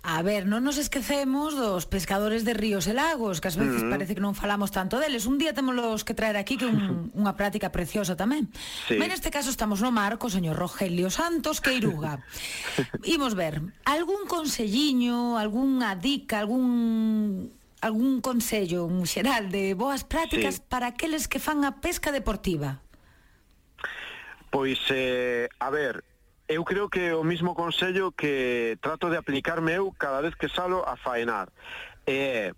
A 0.00 0.24
ver, 0.24 0.48
non 0.48 0.64
nos 0.64 0.80
esquecemos 0.80 1.52
dos 1.52 1.84
pescadores 1.84 2.40
de 2.48 2.56
ríos 2.56 2.88
e 2.88 2.96
lagos, 2.96 3.44
que 3.44 3.52
ás 3.52 3.60
veces 3.60 3.84
uh 3.84 3.84
-huh. 3.84 3.92
parece 3.92 4.16
que 4.16 4.24
non 4.24 4.32
falamos 4.32 4.72
tanto 4.72 4.96
deles. 4.96 5.28
Un 5.28 5.36
día 5.36 5.52
temos 5.52 5.76
que 6.08 6.16
traer 6.16 6.40
aquí 6.40 6.56
que 6.56 6.64
un, 6.64 7.12
unha 7.20 7.36
práctica 7.36 7.68
preciosa 7.68 8.16
tamén. 8.16 8.48
Sí. 8.88 8.96
Mas 8.96 9.12
neste 9.12 9.28
caso 9.28 9.52
estamos 9.52 9.84
no 9.84 9.92
mar 9.92 10.16
co 10.16 10.32
señor 10.32 10.56
Rogelio 10.56 11.12
Santos 11.12 11.60
Queiruga. 11.60 12.24
Imos 13.04 13.36
ver, 13.36 13.60
algún 13.84 14.24
conselliño, 14.24 15.36
algunha 15.36 15.92
dica, 16.00 16.40
algún 16.40 17.59
algún 17.80 18.20
consello 18.20 18.84
un 18.84 19.06
xeral 19.06 19.50
de 19.50 19.74
boas 19.74 20.04
prácticas 20.04 20.56
sí. 20.56 20.62
para 20.68 20.92
aqueles 20.92 21.28
que 21.28 21.40
fan 21.40 21.64
a 21.64 21.80
pesca 21.80 22.12
deportiva? 22.12 22.80
Pois, 24.50 24.78
eh, 24.90 25.48
a 25.58 25.70
ver, 25.70 26.04
eu 26.48 26.64
creo 26.64 26.90
que 26.90 27.14
o 27.14 27.22
mismo 27.22 27.54
consello 27.54 28.10
que 28.12 28.76
trato 28.82 29.08
de 29.08 29.16
aplicarme 29.16 29.78
eu 29.78 29.94
cada 29.94 30.20
vez 30.20 30.34
que 30.34 30.50
salo 30.50 30.82
a 30.82 30.96
faenar. 30.96 31.48
É 32.06 32.50
eh, 32.50 32.52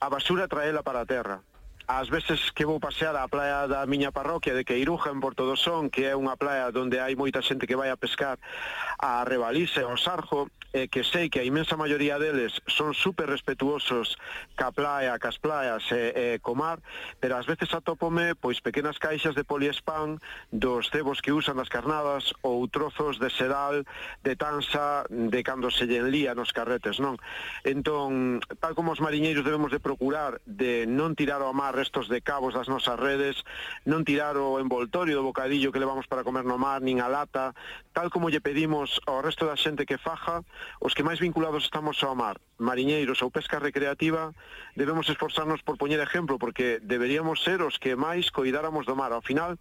a 0.00 0.08
basura 0.08 0.48
traela 0.48 0.82
para 0.82 1.00
a 1.00 1.06
terra. 1.06 1.40
As 1.88 2.08
veces 2.08 2.50
que 2.50 2.66
vou 2.66 2.82
pasear 2.82 3.14
á 3.14 3.22
praia 3.30 3.70
da 3.70 3.86
miña 3.86 4.10
parroquia 4.10 4.58
de 4.58 4.66
Queiruja 4.66 5.14
en 5.14 5.22
Porto 5.22 5.46
do 5.46 5.54
Son, 5.54 5.86
que 5.86 6.02
é 6.10 6.18
unha 6.18 6.34
praia 6.34 6.74
onde 6.74 6.98
hai 6.98 7.14
moita 7.14 7.38
xente 7.38 7.62
que 7.62 7.78
vai 7.78 7.94
a 7.94 8.00
pescar 8.00 8.42
a 8.98 9.22
rebalice 9.22 9.86
ao 9.86 9.94
Sarjo, 9.94 10.50
e 10.76 10.88
que 10.88 11.04
sei 11.04 11.30
que 11.30 11.40
a 11.40 11.46
imensa 11.46 11.78
maioría 11.78 12.18
deles 12.18 12.60
son 12.66 12.92
super 12.92 13.30
respetuosos 13.30 14.18
ca 14.58 14.74
praia, 14.74 15.16
cas 15.22 15.38
praias 15.38 15.86
e, 15.88 16.12
e 16.12 16.26
comar, 16.42 16.82
pero 17.16 17.38
ás 17.38 17.46
veces 17.46 17.72
atópome 17.72 18.34
pois 18.34 18.60
pequenas 18.60 18.98
caixas 18.98 19.38
de 19.38 19.46
poliespan 19.46 20.18
dos 20.50 20.90
cebos 20.92 21.22
que 21.22 21.32
usan 21.32 21.56
nas 21.56 21.72
carnadas 21.72 22.34
ou 22.42 22.66
trozos 22.68 23.16
de 23.22 23.30
sedal, 23.30 23.86
de 24.26 24.34
tansa, 24.34 25.06
de 25.08 25.40
cando 25.46 25.70
se 25.70 25.86
llenlía 25.86 26.34
nos 26.34 26.52
carretes, 26.52 26.98
non? 26.98 27.16
Entón, 27.62 28.44
tal 28.58 28.74
como 28.74 28.92
os 28.92 29.00
mariñeiros 29.00 29.46
debemos 29.46 29.70
de 29.72 29.80
procurar 29.80 30.42
de 30.44 30.84
non 30.84 31.16
tirar 31.16 31.40
ao 31.40 31.56
mar 31.56 31.75
restos 31.76 32.08
de 32.08 32.24
cabos 32.24 32.56
das 32.56 32.72
nosas 32.72 32.96
redes, 32.96 33.44
non 33.84 34.00
tirar 34.08 34.40
o 34.40 34.56
envoltorio 34.56 35.20
do 35.20 35.28
bocadillo 35.28 35.68
que 35.68 35.82
levamos 35.82 36.08
para 36.08 36.24
comer 36.24 36.48
no 36.48 36.56
mar, 36.56 36.80
nin 36.80 37.04
a 37.04 37.12
lata, 37.12 37.52
tal 37.92 38.08
como 38.08 38.32
lle 38.32 38.40
pedimos 38.40 38.96
ao 39.04 39.20
resto 39.20 39.44
da 39.44 39.60
xente 39.60 39.84
que 39.84 40.00
faja, 40.00 40.40
os 40.80 40.96
que 40.96 41.04
máis 41.04 41.20
vinculados 41.20 41.68
estamos 41.68 42.00
ao 42.00 42.16
mar, 42.16 42.40
mariñeiros 42.56 43.20
ou 43.20 43.28
pesca 43.28 43.60
recreativa, 43.60 44.32
debemos 44.72 45.04
esforzarnos 45.12 45.60
por 45.60 45.76
poñer 45.76 46.00
exemplo, 46.00 46.40
porque 46.40 46.80
deberíamos 46.80 47.44
ser 47.44 47.60
os 47.60 47.76
que 47.76 47.92
máis 47.92 48.32
coidáramos 48.32 48.88
do 48.88 48.96
mar. 48.96 49.12
Ao 49.12 49.20
final, 49.20 49.60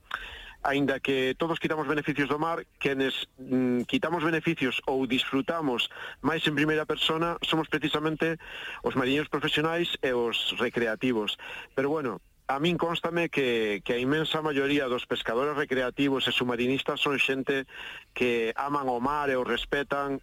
aínda 0.65 0.99
que 0.99 1.37
todos 1.37 1.61
quitamos 1.61 1.85
beneficios 1.85 2.27
do 2.27 2.41
mar, 2.41 2.65
quenes 2.81 3.29
mm, 3.37 3.85
quitamos 3.85 4.25
beneficios 4.25 4.81
ou 4.89 5.05
disfrutamos 5.05 5.87
máis 6.25 6.41
en 6.49 6.57
primeira 6.57 6.89
persona 6.89 7.37
somos 7.45 7.69
precisamente 7.69 8.41
os 8.81 8.97
mariñeiros 8.97 9.29
profesionais 9.29 9.93
e 10.01 10.11
os 10.17 10.57
recreativos. 10.57 11.37
Pero 11.77 11.93
bueno, 11.93 12.17
a 12.49 12.57
min 12.57 12.77
constame 12.77 13.29
que, 13.29 13.81
que 13.85 13.93
a 13.93 14.01
inmensa 14.01 14.41
maioría 14.41 14.89
dos 14.89 15.05
pescadores 15.05 15.53
recreativos 15.53 16.25
e 16.25 16.33
submarinistas 16.33 17.01
son 17.01 17.21
xente 17.21 17.69
que 18.17 18.49
aman 18.57 18.89
o 18.89 18.97
mar 18.97 19.29
e 19.29 19.37
o 19.37 19.45
respetan 19.45 20.17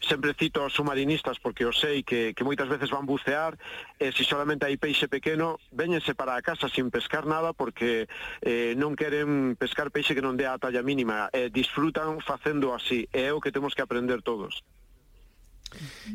sempre 0.00 0.34
cito 0.34 0.60
aos 0.60 0.72
submarinistas 0.72 1.38
porque 1.38 1.64
eu 1.64 1.72
sei 1.72 2.02
que, 2.02 2.34
que 2.34 2.44
moitas 2.44 2.68
veces 2.68 2.90
van 2.90 3.08
bucear 3.08 3.56
e 3.96 4.12
se 4.12 4.24
solamente 4.24 4.68
hai 4.68 4.76
peixe 4.76 5.08
pequeno 5.08 5.56
véñense 5.72 6.12
para 6.12 6.36
a 6.36 6.44
casa 6.44 6.68
sin 6.68 6.92
pescar 6.92 7.24
nada 7.24 7.56
porque 7.56 8.06
eh, 8.44 8.76
non 8.76 8.94
queren 8.94 9.56
pescar 9.56 9.88
peixe 9.88 10.12
que 10.12 10.24
non 10.24 10.36
dé 10.36 10.44
a 10.44 10.60
talla 10.60 10.84
mínima 10.84 11.32
eh, 11.32 11.48
disfrutan 11.48 12.20
facendo 12.20 12.76
así 12.76 13.08
é 13.12 13.32
o 13.32 13.40
que 13.40 13.52
temos 13.52 13.72
que 13.72 13.82
aprender 13.82 14.20
todos 14.20 14.62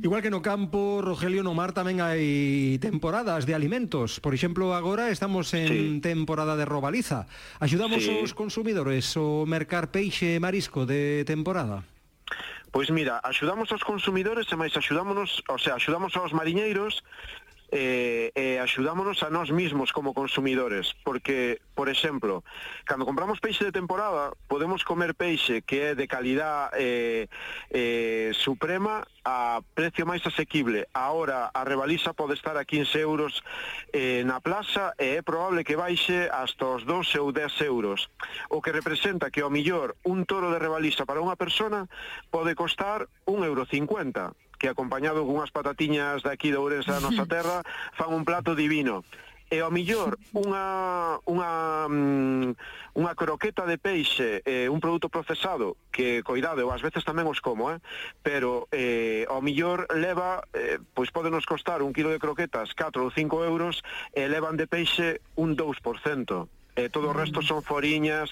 Igual 0.01 0.21
que 0.21 0.31
no 0.31 0.41
campo, 0.41 1.01
Rogelio, 1.03 1.43
no 1.43 1.53
mar 1.53 1.75
tamén 1.75 1.99
hai 1.99 2.79
temporadas 2.79 3.43
de 3.45 3.53
alimentos. 3.53 4.23
Por 4.23 4.33
exemplo, 4.33 4.73
agora 4.73 5.11
estamos 5.11 5.51
en 5.53 5.99
sí. 5.99 6.01
temporada 6.01 6.55
de 6.55 6.65
robaliza. 6.65 7.27
Axudamos 7.59 8.07
sí. 8.07 8.15
os 8.23 8.33
consumidores 8.33 9.11
o 9.19 9.43
mercar 9.45 9.91
peixe 9.91 10.39
e 10.39 10.41
marisco 10.41 10.87
de 10.87 11.27
temporada? 11.27 11.83
Pois 12.71 12.89
mira, 12.89 13.19
axudamos 13.23 13.67
aos 13.71 13.83
consumidores 13.83 14.47
e 14.47 14.55
máis 14.55 14.71
axudámonos, 14.79 15.43
o 15.51 15.59
sea, 15.59 15.75
axudamos 15.75 16.15
aos 16.15 16.31
mariñeiros 16.31 17.03
eh, 17.71 18.31
eh, 18.35 18.59
axudámonos 18.59 19.23
a 19.23 19.31
nós 19.31 19.49
mismos 19.49 19.91
como 19.91 20.13
consumidores, 20.13 20.93
porque, 21.03 21.63
por 21.73 21.87
exemplo, 21.87 22.43
cando 22.83 23.07
compramos 23.07 23.39
peixe 23.39 23.63
de 23.63 23.71
temporada, 23.71 24.35
podemos 24.51 24.83
comer 24.83 25.15
peixe 25.15 25.63
que 25.63 25.79
é 25.79 25.95
de 25.95 26.05
calidad 26.07 26.69
eh, 26.75 27.31
eh, 27.71 28.31
suprema 28.35 29.07
a 29.23 29.63
precio 29.73 30.03
máis 30.03 30.19
asequible. 30.27 30.91
Ahora 30.91 31.49
a 31.53 31.63
rebaliza 31.63 32.11
pode 32.13 32.35
estar 32.35 32.59
a 32.59 32.67
15 32.67 32.99
euros 32.99 33.39
eh, 33.95 34.27
na 34.27 34.43
plaza 34.43 34.91
e 34.99 35.17
é 35.17 35.21
probable 35.23 35.63
que 35.63 35.79
baixe 35.79 36.27
hasta 36.27 36.67
os 36.67 36.83
12 36.83 37.23
ou 37.23 37.31
10 37.31 37.61
euros, 37.71 38.11
o 38.51 38.59
que 38.59 38.75
representa 38.75 39.31
que 39.31 39.41
ao 39.41 39.53
millor 39.53 39.95
un 40.03 40.27
toro 40.27 40.51
de 40.51 40.59
rebaliza 40.59 41.07
para 41.07 41.23
unha 41.23 41.39
persona 41.39 41.87
pode 42.27 42.51
costar 42.51 43.07
1,50 43.23 43.47
euro 43.47 43.63
que 44.61 44.69
acompañado 44.69 45.25
cunhas 45.25 45.49
patatiñas 45.49 46.21
daqui 46.21 46.53
de 46.53 46.61
Ourense 46.61 46.93
da 46.93 47.01
nosa 47.01 47.25
terra, 47.33 47.65
fan 47.97 48.13
un 48.13 48.21
plato 48.21 48.53
divino 48.53 49.01
e 49.51 49.59
ao 49.59 49.67
millor 49.67 50.15
unha 50.31 51.19
unha 51.27 51.51
mm, 51.91 52.55
unha 52.95 53.13
croqueta 53.19 53.67
de 53.67 53.75
peixe, 53.75 54.39
eh, 54.47 54.71
un 54.71 54.79
produto 54.79 55.11
procesado 55.11 55.75
que 55.91 56.23
coidado, 56.23 56.63
ou 56.63 56.71
ás 56.71 56.79
veces 56.79 57.03
tamén 57.03 57.27
os 57.27 57.43
como, 57.43 57.67
eh, 57.67 57.83
pero 58.23 58.71
eh, 58.71 59.27
ao 59.27 59.43
millor 59.43 59.91
leva, 59.91 60.47
eh, 60.55 60.79
pois 60.95 61.11
podenos 61.11 61.43
costar 61.43 61.83
un 61.83 61.91
kilo 61.91 62.15
de 62.15 62.23
croquetas 62.23 62.71
4 62.71 63.03
ou 63.03 63.11
5 63.11 63.43
euros 63.43 63.83
e 64.15 64.23
levan 64.31 64.55
de 64.55 64.71
peixe 64.71 65.19
un 65.35 65.59
2% 65.59 66.60
eh, 66.81 66.89
todo 66.89 67.09
o 67.09 67.13
resto 67.13 67.41
son 67.41 67.61
foriñas, 67.61 68.29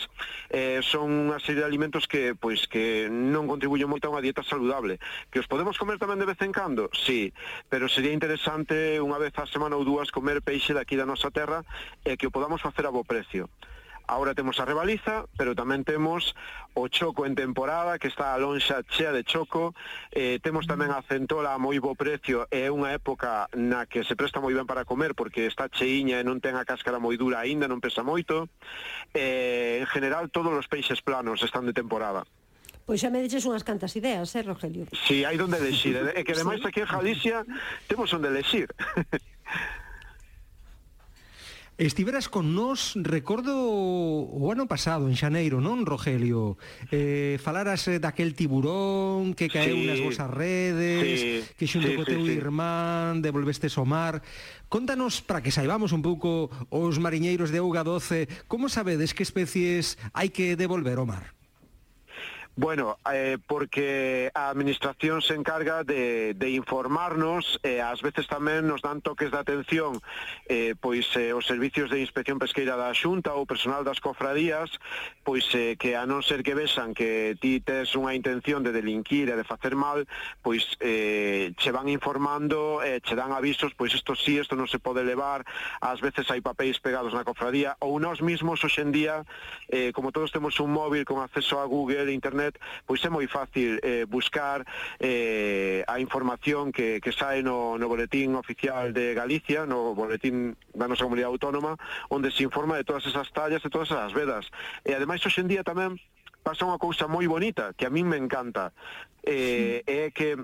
eh, 0.49 0.81
son 0.81 1.29
unha 1.29 1.37
serie 1.37 1.61
de 1.61 1.69
alimentos 1.69 2.09
que 2.09 2.33
pois 2.33 2.65
que 2.65 3.05
non 3.09 3.45
contribuyen 3.45 3.85
moito 3.85 4.09
a 4.09 4.13
unha 4.17 4.25
dieta 4.25 4.41
saludable. 4.41 4.97
Que 5.29 5.37
os 5.37 5.49
podemos 5.49 5.77
comer 5.77 6.01
tamén 6.01 6.17
de 6.17 6.29
vez 6.29 6.39
en 6.41 6.49
cando? 6.49 6.89
Sí, 7.05 7.29
pero 7.69 7.85
sería 7.85 8.15
interesante 8.15 8.97
unha 8.97 9.21
vez 9.21 9.33
a 9.37 9.45
semana 9.45 9.77
ou 9.77 9.85
dúas 9.85 10.09
comer 10.09 10.41
peixe 10.41 10.73
daqui 10.73 10.97
da 10.97 11.05
nosa 11.05 11.29
terra 11.29 11.61
e 12.01 12.13
eh, 12.13 12.15
que 12.17 12.25
o 12.25 12.33
podamos 12.33 12.61
facer 12.61 12.89
a 12.89 12.93
bo 12.93 13.05
precio. 13.05 13.49
Ahora 14.09 14.33
temos 14.33 14.59
a 14.59 14.65
rebaliza, 14.65 15.29
pero 15.37 15.53
tamén 15.53 15.85
temos 15.85 16.33
o 16.73 16.89
choco 16.89 17.29
en 17.29 17.37
temporada, 17.37 18.01
que 18.01 18.09
está 18.09 18.33
a 18.33 18.41
lonxa 18.41 18.81
chea 18.89 19.13
de 19.13 19.21
choco. 19.21 19.77
Eh, 20.09 20.41
temos 20.41 20.65
tamén 20.65 20.89
a 20.89 21.05
centola 21.05 21.53
a 21.53 21.61
moi 21.61 21.77
bo 21.77 21.93
precio, 21.93 22.49
é 22.49 22.73
unha 22.73 22.89
época 22.89 23.45
na 23.53 23.85
que 23.85 24.01
se 24.01 24.17
presta 24.17 24.41
moi 24.41 24.57
ben 24.57 24.65
para 24.65 24.81
comer, 24.81 25.13
porque 25.13 25.45
está 25.45 25.69
cheiña 25.69 26.17
e 26.17 26.25
non 26.25 26.41
ten 26.41 26.57
a 26.57 26.65
cáscara 26.65 26.97
moi 26.97 27.21
dura 27.21 27.45
aínda, 27.45 27.69
non 27.69 27.77
pesa 27.77 28.01
moito. 28.01 28.49
Eh, 29.13 29.77
en 29.77 29.87
general, 29.93 30.33
todos 30.33 30.57
os 30.57 30.65
peixes 30.65 31.05
planos 31.05 31.45
están 31.45 31.69
de 31.69 31.77
temporada. 31.77 32.25
Pois 32.89 32.97
xa 32.97 33.13
me 33.13 33.21
deches 33.21 33.45
unhas 33.45 33.61
cantas 33.61 33.93
ideas, 33.93 34.33
eh, 34.33 34.41
Rogelio? 34.41 34.89
Si, 34.89 34.97
sí, 35.05 35.17
hai 35.21 35.37
donde 35.37 35.61
elexir. 35.61 35.93
Eh? 35.93 36.17
É 36.17 36.25
que 36.25 36.33
ademais 36.33 36.65
aquí 36.65 36.81
en 36.81 36.89
Galicia 36.89 37.45
temos 37.85 38.09
onde 38.09 38.33
elexir. 38.33 38.73
Estiveras 41.79 42.27
con 42.27 42.59
nós, 42.59 42.91
recordo 42.99 43.55
o 43.55 44.51
ano 44.51 44.67
pasado, 44.67 45.07
en 45.07 45.15
Xaneiro, 45.15 45.63
non, 45.63 45.87
Rogelio? 45.87 46.59
Eh, 46.91 47.39
falaras 47.39 47.87
eh, 47.87 48.03
daquel 48.03 48.35
tiburón 48.35 49.31
que 49.31 49.47
caeu 49.47 49.79
sí, 49.79 49.87
nas 49.87 50.03
vosas 50.03 50.27
redes, 50.27 51.23
sí, 51.23 51.39
que 51.55 51.71
xunto 51.71 51.87
sí, 51.87 51.95
co 51.95 52.03
teu 52.03 52.27
sí, 52.27 52.35
irmán 52.35 53.23
devolvestes 53.23 53.79
o 53.79 53.87
mar. 53.87 54.19
Contanos, 54.67 55.23
para 55.23 55.39
que 55.39 55.55
saibamos 55.55 55.95
un 55.95 56.03
pouco 56.03 56.51
os 56.67 56.99
mariñeiros 56.99 57.47
de 57.47 57.63
Auga 57.63 57.87
12, 57.87 58.27
como 58.51 58.67
sabedes 58.67 59.15
que 59.15 59.23
especies 59.23 59.95
hai 60.11 60.35
que 60.35 60.59
devolver 60.59 60.99
o 60.99 61.07
mar? 61.07 61.38
Bueno, 62.55 62.97
eh, 63.13 63.37
porque 63.47 64.31
a 64.33 64.49
administración 64.49 65.21
se 65.21 65.33
encarga 65.33 65.85
de, 65.85 66.33
de 66.33 66.49
informarnos, 66.49 67.57
eh, 67.63 67.79
ás 67.79 68.03
veces 68.03 68.27
tamén 68.27 68.67
nos 68.67 68.83
dan 68.83 68.99
toques 68.99 69.31
de 69.31 69.39
atención 69.39 69.95
eh, 70.43 70.75
pois 70.75 71.07
eh, 71.15 71.31
os 71.31 71.47
servicios 71.47 71.87
de 71.87 72.03
inspección 72.03 72.35
pesqueira 72.35 72.75
da 72.75 72.91
Xunta 72.91 73.31
ou 73.31 73.47
personal 73.47 73.87
das 73.87 74.03
cofradías, 74.03 74.75
pois 75.23 75.47
eh, 75.55 75.79
que 75.79 75.95
a 75.95 76.03
non 76.03 76.19
ser 76.19 76.43
que 76.43 76.51
vexan 76.51 76.91
que 76.91 77.39
ti 77.39 77.63
tes 77.63 77.95
unha 77.95 78.11
intención 78.11 78.59
de 78.59 78.75
delinquir 78.75 79.31
e 79.31 79.39
de 79.39 79.47
facer 79.47 79.79
mal, 79.79 80.03
pois 80.43 80.67
eh, 80.83 81.55
che 81.55 81.71
van 81.71 81.87
informando, 81.87 82.83
eh, 82.83 82.99
che 82.99 83.15
dan 83.15 83.31
avisos, 83.31 83.71
pois 83.71 83.95
isto 83.95 84.19
sí, 84.19 84.35
isto 84.35 84.59
non 84.59 84.67
se 84.67 84.83
pode 84.83 85.07
levar, 85.07 85.47
ás 85.79 86.03
veces 86.03 86.27
hai 86.27 86.43
papéis 86.43 86.75
pegados 86.83 87.15
na 87.15 87.23
cofradía, 87.23 87.79
ou 87.79 88.03
nós 88.03 88.19
mismos 88.19 88.59
hoxendía, 88.59 89.23
eh, 89.71 89.95
como 89.95 90.11
todos 90.11 90.35
temos 90.35 90.59
un 90.59 90.75
móvil 90.75 91.07
con 91.07 91.23
acceso 91.23 91.63
a 91.63 91.69
Google, 91.69 92.11
Internet, 92.11 92.48
internet, 92.49 92.59
pois 92.85 93.03
é 93.03 93.09
moi 93.09 93.27
fácil 93.27 93.79
eh, 93.83 94.05
buscar 94.05 94.65
eh, 94.99 95.83
a 95.87 95.99
información 95.99 96.71
que, 96.71 96.99
que 97.01 97.11
sae 97.11 97.43
no, 97.43 97.77
no 97.77 97.87
boletín 97.87 98.35
oficial 98.35 98.93
de 98.93 99.13
Galicia, 99.13 99.65
no 99.65 99.93
boletín 99.93 100.57
da 100.73 100.87
nosa 100.87 101.05
comunidade 101.05 101.31
autónoma, 101.31 101.77
onde 102.09 102.31
se 102.31 102.43
informa 102.43 102.77
de 102.77 102.83
todas 102.83 103.05
esas 103.05 103.29
tallas 103.31 103.61
e 103.63 103.69
todas 103.69 103.91
esas 103.91 104.13
vedas. 104.13 104.49
E 104.83 104.93
ademais, 104.93 105.21
hoxendía 105.21 105.63
tamén 105.63 105.99
pasa 106.41 106.65
unha 106.65 106.81
cousa 106.81 107.05
moi 107.05 107.27
bonita, 107.29 107.75
que 107.77 107.85
a 107.85 107.93
min 107.93 108.09
me 108.09 108.17
encanta, 108.17 108.73
eh, 109.23 109.83
sí. 109.85 109.91
é 109.91 110.09
que 110.09 110.39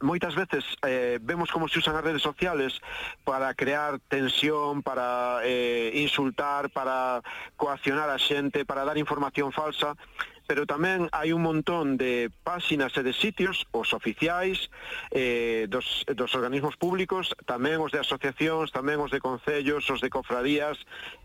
moitas 0.00 0.34
veces 0.34 0.64
eh, 0.84 1.18
vemos 1.22 1.50
como 1.50 1.68
se 1.68 1.78
usan 1.78 1.96
as 1.96 2.04
redes 2.04 2.20
sociales 2.20 2.80
para 3.24 3.54
crear 3.54 3.98
tensión, 4.08 4.82
para 4.82 5.40
eh, 5.44 5.92
insultar, 5.96 6.68
para 6.68 7.22
coaccionar 7.56 8.10
a 8.12 8.20
xente, 8.20 8.68
para 8.68 8.84
dar 8.84 8.98
información 9.00 9.52
falsa, 9.52 9.96
pero 10.46 10.62
tamén 10.64 11.10
hai 11.10 11.34
un 11.34 11.42
montón 11.42 11.98
de 11.98 12.30
páxinas 12.46 12.94
e 12.94 13.02
de 13.02 13.10
sitios, 13.10 13.66
os 13.74 13.90
oficiais, 13.90 14.70
eh, 15.10 15.66
dos, 15.66 16.06
dos 16.14 16.30
organismos 16.38 16.78
públicos, 16.78 17.34
tamén 17.50 17.82
os 17.82 17.90
de 17.90 17.98
asociacións, 17.98 18.70
tamén 18.70 19.02
os 19.02 19.10
de 19.10 19.18
concellos, 19.18 19.82
os 19.90 19.98
de 19.98 20.06
cofradías, 20.06 20.78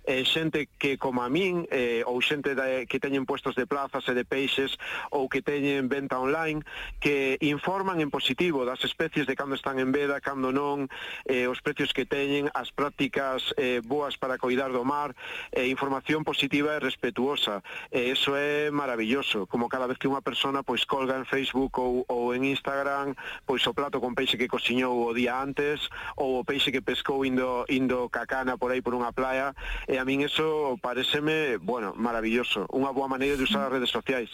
eh, 0.10 0.26
xente 0.26 0.66
que 0.82 0.98
como 0.98 1.22
a 1.22 1.30
min, 1.30 1.70
eh, 1.70 2.02
ou 2.10 2.18
xente 2.26 2.58
de, 2.58 2.90
que 2.90 2.98
teñen 2.98 3.30
puestos 3.30 3.54
de 3.54 3.70
plazas 3.70 4.02
e 4.10 4.18
de 4.18 4.26
peixes, 4.26 4.74
ou 5.14 5.30
que 5.30 5.46
teñen 5.46 5.86
venta 5.86 6.18
online, 6.18 6.66
que 6.98 7.38
informan 7.46 8.02
en 8.02 8.10
positivo 8.10 8.66
das 8.66 8.82
especies 8.82 9.30
de 9.30 9.38
cando 9.38 9.54
están 9.54 9.78
en 9.78 9.94
veda, 9.94 10.18
cando 10.18 10.50
non, 10.50 10.90
eh, 11.30 11.46
os 11.46 11.62
precios 11.62 11.94
que 11.94 12.10
teñen, 12.10 12.50
as 12.58 12.74
prácticas 12.74 13.54
eh, 13.62 13.86
boas 13.86 14.18
para 14.18 14.42
coidar 14.42 14.74
do 14.74 14.82
mar, 14.82 15.14
eh, 15.54 15.70
información 15.70 16.26
positiva 16.26 16.74
e 16.74 16.82
respetuosa. 16.82 17.62
Eh, 17.94 18.18
eso 18.18 18.34
é 18.34 18.74
maravilloso 18.74 19.11
maravilloso, 19.12 19.46
como 19.48 19.68
cada 19.68 19.88
vez 19.88 19.98
que 19.98 20.08
unha 20.08 20.24
persona 20.24 20.64
pois 20.64 20.88
colga 20.88 21.20
en 21.20 21.28
Facebook 21.28 21.76
ou, 21.84 22.08
ou 22.08 22.32
en 22.32 22.48
Instagram 22.48 23.12
pois 23.44 23.60
o 23.68 23.76
plato 23.76 24.00
con 24.00 24.16
peixe 24.16 24.40
que 24.40 24.48
cociñou 24.48 24.96
o 24.96 25.12
día 25.12 25.36
antes 25.36 25.92
ou 26.16 26.40
o 26.40 26.46
peixe 26.48 26.72
que 26.72 26.80
pescou 26.80 27.28
indo, 27.28 27.68
indo 27.68 28.08
cacana 28.08 28.56
por 28.56 28.72
aí 28.72 28.80
por 28.80 28.96
unha 28.96 29.12
playa 29.12 29.52
e 29.92 30.00
a 30.00 30.08
min 30.08 30.24
eso 30.24 30.80
pareceme, 30.80 31.60
bueno, 31.60 31.92
maravilloso, 31.92 32.64
unha 32.72 32.96
boa 32.96 33.12
maneira 33.12 33.36
de 33.36 33.44
usar 33.44 33.68
as 33.68 33.74
redes 33.74 33.92
sociais. 33.92 34.32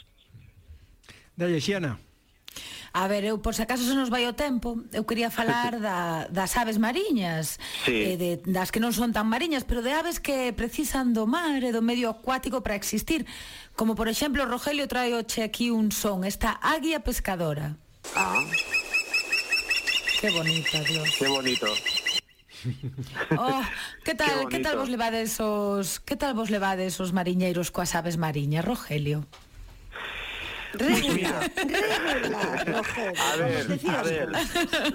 Dalle, 1.34 1.58
Xiana. 1.58 1.98
A 2.98 3.06
ver, 3.06 3.24
eu 3.30 3.38
por 3.38 3.54
se 3.54 3.62
acaso 3.62 3.86
se 3.86 3.94
nos 3.94 4.10
vai 4.10 4.26
o 4.26 4.34
tempo, 4.34 4.82
eu 4.90 5.06
quería 5.06 5.30
falar 5.30 5.78
da, 5.88 6.26
das 6.34 6.58
aves 6.58 6.82
mariñas, 6.82 7.62
sí. 7.86 7.94
eh, 7.94 8.18
de, 8.18 8.32
das 8.50 8.74
que 8.74 8.82
non 8.82 8.90
son 8.90 9.14
tan 9.14 9.30
mariñas, 9.30 9.62
pero 9.70 9.86
de 9.86 9.94
aves 9.94 10.18
que 10.18 10.50
precisan 10.50 11.14
do 11.14 11.30
mar 11.30 11.62
e 11.62 11.70
do 11.70 11.86
medio 11.86 12.10
acuático 12.10 12.66
para 12.66 12.74
existir. 12.74 13.30
Como 13.78 13.94
por 13.94 14.10
exemplo, 14.10 14.50
Rogelio 14.50 14.90
trae 14.90 15.14
traioche 15.14 15.46
aquí 15.46 15.70
un 15.70 15.94
son, 15.94 16.26
esta 16.26 16.58
águia 16.58 17.06
pescadora. 17.06 17.78
Ah. 18.18 18.42
Que 20.18 20.34
bonita, 20.34 20.82
Dios. 20.82 21.10
Que 21.22 21.28
bonito. 21.30 21.70
Oh, 23.38 23.62
que 24.04 24.16
tal, 24.18 24.50
que 24.50 24.58
tal 24.58 24.82
vos 24.82 24.90
levades 24.90 25.38
os, 25.40 26.02
que 26.02 26.18
tal 26.18 26.34
vos 26.34 26.50
levades 26.50 26.98
os 26.98 27.14
mariñeiros 27.14 27.70
coas 27.70 27.94
aves 27.94 28.18
mariñas, 28.18 28.66
Rogelio? 28.66 29.30
Regula, 30.78 31.40
regula, 31.58 32.64
no 32.70 32.82
A 32.82 33.36
ver, 33.36 33.66
a 33.90 34.02
ver, 34.04 34.30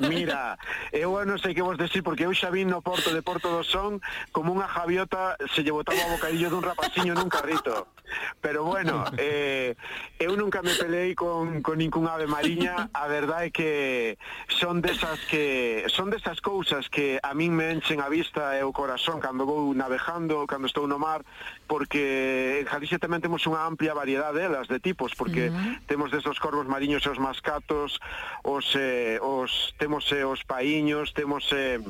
mira, 0.09 0.59
eu 0.93 1.11
non 1.27 1.39
sei 1.43 1.55
que 1.55 1.63
vos 1.63 1.77
decir 1.77 2.03
porque 2.07 2.25
eu 2.25 2.33
xa 2.35 2.51
vin 2.55 2.71
no 2.71 2.83
Porto 2.83 3.11
de 3.11 3.23
Porto 3.23 3.51
do 3.51 3.67
Son 3.67 3.99
como 4.31 4.55
unha 4.55 4.71
javiota 4.71 5.35
se 5.51 5.67
lle 5.67 5.75
botaba 5.75 5.99
o 6.07 6.15
bocadillo 6.15 6.49
dun 6.51 6.63
rapaciño 6.63 7.15
nun 7.19 7.31
carrito. 7.31 7.91
Pero 8.41 8.65
bueno, 8.65 9.05
eh, 9.19 9.77
eu 10.19 10.37
nunca 10.37 10.63
me 10.63 10.75
peleei 10.75 11.15
con, 11.15 11.63
con 11.63 11.79
ningún 11.79 12.07
ave 12.07 12.27
mariña, 12.27 12.91
a 12.93 13.07
verdade 13.09 13.49
é 13.49 13.55
que 13.55 13.71
son 14.49 14.81
desas 14.81 15.19
que 15.27 15.85
son 15.89 16.11
desas 16.11 16.41
cousas 16.41 16.89
que 16.89 17.19
a 17.23 17.35
min 17.35 17.55
me 17.55 17.73
enchen 17.73 18.01
a 18.01 18.09
vista 18.09 18.55
e 18.59 18.63
o 18.63 18.73
corazón 18.73 19.19
cando 19.19 19.47
vou 19.47 19.75
navegando, 19.75 20.47
cando 20.47 20.67
estou 20.67 20.87
no 20.87 20.99
mar, 20.99 21.25
porque 21.67 22.61
en 22.61 22.67
Galicia 22.67 22.99
tamén 22.99 23.23
temos 23.23 23.45
unha 23.47 23.65
amplia 23.67 23.97
variedade 23.97 24.39
eh, 24.39 24.49
delas 24.49 24.69
de 24.69 24.79
tipos, 24.81 25.15
porque 25.15 25.49
uh 25.49 25.55
-huh. 25.55 25.87
temos 25.87 26.11
desos 26.11 26.39
corvos 26.39 26.67
mariños 26.67 27.05
e 27.07 27.11
os 27.11 27.19
mascatos, 27.19 27.99
os 28.43 28.67
eh, 28.77 29.19
os 29.23 29.75
temos 29.79 30.07
eh, 30.13 30.25
os 30.25 30.43
paíños, 30.45 31.13
temos 31.13 31.47
eh, 31.53 31.81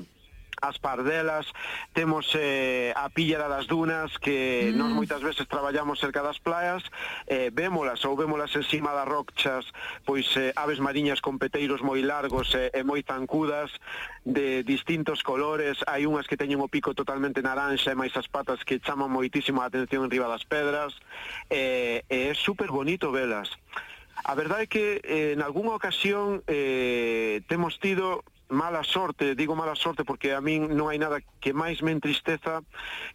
as 0.63 0.79
pardelas, 0.79 1.51
temos 1.93 2.31
eh, 2.39 2.95
a 2.95 3.11
píllera 3.11 3.51
das 3.51 3.67
dunas 3.67 4.17
que 4.17 4.71
mm. 4.71 4.79
nós 4.79 4.91
moitas 4.95 5.21
veces 5.21 5.51
traballamos 5.51 5.99
cerca 5.99 6.23
das 6.23 6.39
playas, 6.39 6.87
eh, 7.27 7.51
vémolas 7.51 8.05
ou 8.07 8.15
vémolas 8.15 8.55
encima 8.55 8.95
das 8.95 9.11
rochas, 9.11 9.67
pois 10.07 10.31
eh, 10.39 10.55
aves 10.55 10.79
mariñas 10.79 11.21
con 11.21 11.43
peteiros 11.43 11.83
moi 11.83 11.99
largos 12.01 12.55
eh, 12.55 12.71
e 12.71 12.87
moi 12.87 13.03
zancudas 13.03 13.75
de 14.23 14.63
distintos 14.63 15.27
colores, 15.27 15.83
hai 15.91 16.07
unhas 16.07 16.31
que 16.31 16.39
teñen 16.39 16.63
o 16.63 16.71
pico 16.71 16.95
totalmente 16.95 17.43
naranxa 17.43 17.91
e 17.91 17.99
máis 17.99 18.15
as 18.15 18.31
patas 18.31 18.63
que 18.63 18.79
chaman 18.79 19.11
moitísimo 19.11 19.61
a 19.61 19.67
atención 19.67 20.07
en 20.07 20.15
riba 20.15 20.31
das 20.31 20.47
pedras, 20.47 20.95
eh, 21.51 22.07
e 22.07 22.31
é 22.31 22.35
super 22.39 22.71
bonito 22.71 23.11
velas. 23.11 23.51
A 24.25 24.35
verdade 24.35 24.63
é 24.63 24.67
que 24.71 25.01
eh, 25.03 25.35
en 25.35 25.43
algunha 25.43 25.75
ocasión 25.75 26.47
eh, 26.47 27.43
temos 27.51 27.81
tido 27.83 28.23
mala 28.53 28.85
sorte, 28.85 29.35
digo 29.35 29.57
mala 29.57 29.75
sorte 29.75 30.05
porque 30.05 30.37
a 30.37 30.41
min 30.45 30.71
non 30.77 30.93
hai 30.93 31.01
nada 31.01 31.25
que 31.41 31.57
máis 31.57 31.81
me 31.81 31.91
entristeza 31.91 32.61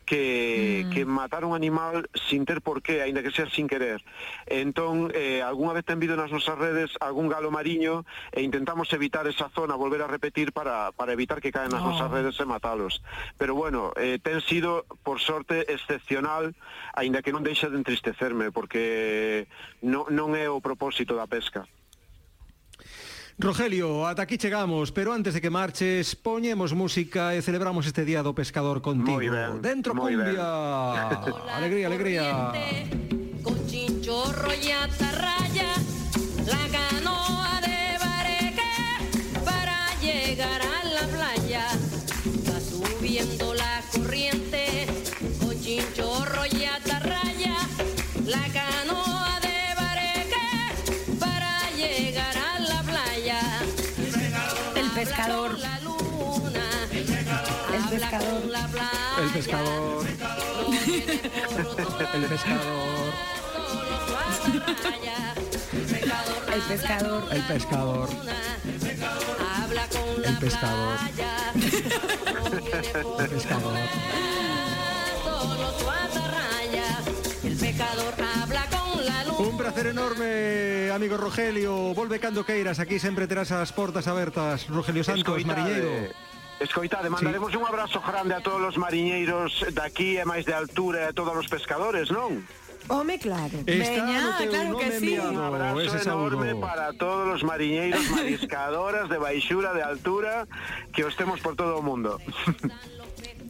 que, 0.04 0.84
mm. 0.84 0.90
que 0.92 1.02
matar 1.06 1.46
un 1.46 1.54
animal 1.54 2.10
sin 2.28 2.44
ter 2.44 2.66
porqué, 2.66 3.06
aínda 3.06 3.22
que 3.22 3.32
sea 3.32 3.48
sin 3.48 3.70
querer. 3.70 4.02
Entón, 4.50 5.14
eh, 5.14 5.46
algunha 5.46 5.78
vez 5.78 5.86
ten 5.86 6.02
vido 6.02 6.18
nas 6.18 6.34
nosas 6.34 6.58
redes 6.58 6.92
algún 7.00 7.30
galo 7.30 7.54
mariño 7.54 8.04
e 8.34 8.42
intentamos 8.42 8.92
evitar 8.92 9.30
esa 9.30 9.48
zona, 9.54 9.78
volver 9.78 10.02
a 10.02 10.10
repetir 10.10 10.52
para, 10.52 10.92
para 10.92 11.14
evitar 11.14 11.40
que 11.40 11.54
caen 11.54 11.70
nas 11.70 11.86
oh. 11.86 11.94
nosas 11.94 12.10
redes 12.10 12.36
e 12.42 12.46
matalos. 12.50 13.06
Pero 13.38 13.54
bueno, 13.54 13.94
eh, 13.96 14.18
ten 14.18 14.42
sido, 14.42 14.90
por 15.06 15.22
sorte, 15.22 15.70
excepcional, 15.72 16.58
aínda 16.98 17.22
que 17.22 17.32
non 17.32 17.46
deixa 17.46 17.70
de 17.70 17.78
entristecerme, 17.78 18.50
porque 18.50 19.46
non, 19.86 20.10
non 20.10 20.34
é 20.34 20.50
o 20.50 20.60
propósito 20.60 21.14
da 21.14 21.30
pesca. 21.30 21.70
Rogelio, 23.40 24.08
ata 24.08 24.24
aquí 24.24 24.38
chegamos, 24.38 24.92
pero 24.92 25.14
antes 25.14 25.36
de 25.36 25.42
que 25.42 25.52
marches, 25.52 26.16
poñemos 26.18 26.74
música 26.74 27.38
e 27.38 27.46
celebramos 27.46 27.86
este 27.86 28.02
día 28.02 28.26
do 28.26 28.34
pescador 28.34 28.82
contigo. 28.82 29.30
Dentro 29.62 29.94
cumbia. 29.94 31.14
alegría, 31.54 31.86
alegría. 31.86 32.50
Con 33.46 33.62
chinchorro 33.70 34.50
y 34.58 34.74
pescador, 59.48 60.06
el 62.14 62.26
pescador, 62.28 63.14
El 66.54 66.62
pescador. 66.64 67.24
el 67.32 67.42
pescador. 67.44 68.10
Habla 69.56 69.88
con 69.88 70.22
la 70.22 70.28
El 70.30 70.38
pescador. 70.38 70.98
El 73.20 73.30
pescador. 73.30 73.74
El 77.44 77.56
pecador 77.56 78.14
habla 78.42 78.66
con 78.70 79.06
la 79.06 79.24
luz. 79.24 79.40
Un 79.40 79.58
placer 79.58 79.88
enorme, 79.88 80.92
amigo 80.94 81.18
Rogelio. 81.18 81.94
Volve 81.94 82.20
cando 82.20 82.46
queiras, 82.46 82.80
aquí 82.80 83.00
sempre 83.00 83.28
terás 83.28 83.52
as 83.52 83.72
portas 83.72 84.08
abertas. 84.08 84.68
Rogelio 84.68 85.04
Santos, 85.04 85.38
Escoitade, 85.38 85.62
mariñeiro. 85.62 86.12
Escoitade, 86.60 87.10
mandaremos 87.10 87.52
sí. 87.52 87.58
un 87.58 87.66
abrazo 87.68 88.02
grande 88.02 88.34
a 88.34 88.42
todos 88.42 88.62
os 88.62 88.78
mariñeiros 88.78 89.66
daqui 89.74 90.18
e 90.18 90.26
máis 90.26 90.42
de 90.42 90.58
altura 90.58 91.06
e 91.06 91.08
a 91.10 91.14
todos 91.14 91.38
os 91.38 91.46
pescadores, 91.46 92.10
non? 92.10 92.42
Home, 92.90 93.20
claro. 93.20 93.52
Está 93.68 94.06
Veñá, 94.06 94.38
claro 94.48 94.78
que 94.78 94.92
sí. 95.00 95.20
Un 95.20 95.38
abrazo 95.38 95.82
Ese 95.82 96.10
enorme 96.10 96.56
saludo. 96.56 96.62
para 96.62 96.94
todos 96.94 97.36
os 97.36 97.44
mariñeiros, 97.44 98.10
mariscadoras 98.16 99.10
de 99.10 99.18
baixura, 99.18 99.74
de 99.74 99.84
altura, 99.84 100.48
que 100.94 101.04
os 101.04 101.16
temos 101.16 101.40
por 101.42 101.56
todo 101.56 101.78
o 101.78 101.84
mundo. 101.84 102.18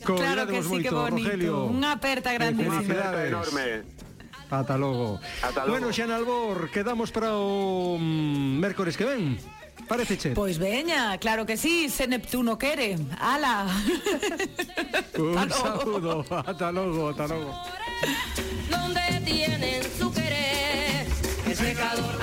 claro 0.03 0.47
que 0.47 0.63
sí, 0.63 0.69
moito, 0.69 0.89
que 0.89 0.95
bonito. 0.95 1.29
Rogelio. 1.31 1.55
Unha 1.69 1.91
aperta 1.95 2.33
eh, 2.33 2.35
grandísima. 2.35 2.81
Unha 2.81 3.07
aperta 3.07 3.19
enorme. 3.23 3.65
Ata 4.49 4.75
logo. 4.75 5.19
Ata 5.43 5.59
logo. 5.63 5.71
Bueno, 5.71 5.87
Xan 5.93 6.11
Albor, 6.11 6.67
quedamos 6.73 7.13
para 7.13 7.35
o 7.37 7.95
mm, 7.95 8.57
mércores 8.59 8.97
que 8.97 9.05
ven. 9.05 9.37
Pareceche? 9.87 10.31
Pois 10.31 10.57
veña, 10.57 11.17
claro 11.17 11.45
que 11.45 11.55
sí, 11.57 11.89
se 11.89 12.07
Neptuno 12.07 12.57
quere. 12.57 12.97
Ala. 13.19 13.67
Un 15.17 15.37
Hasta 15.37 15.55
saludo. 15.55 16.25
Ata 16.29 16.71
logo, 16.71 17.09
ata 17.09 17.27
logo. 17.27 17.53
donde 18.69 19.21
tienen 19.25 19.81
su 19.97 20.11
querer. 20.11 21.05
El 21.45 21.53
pecador 21.57 22.17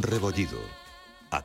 pan 0.00 0.10
rebollido. 0.10 0.79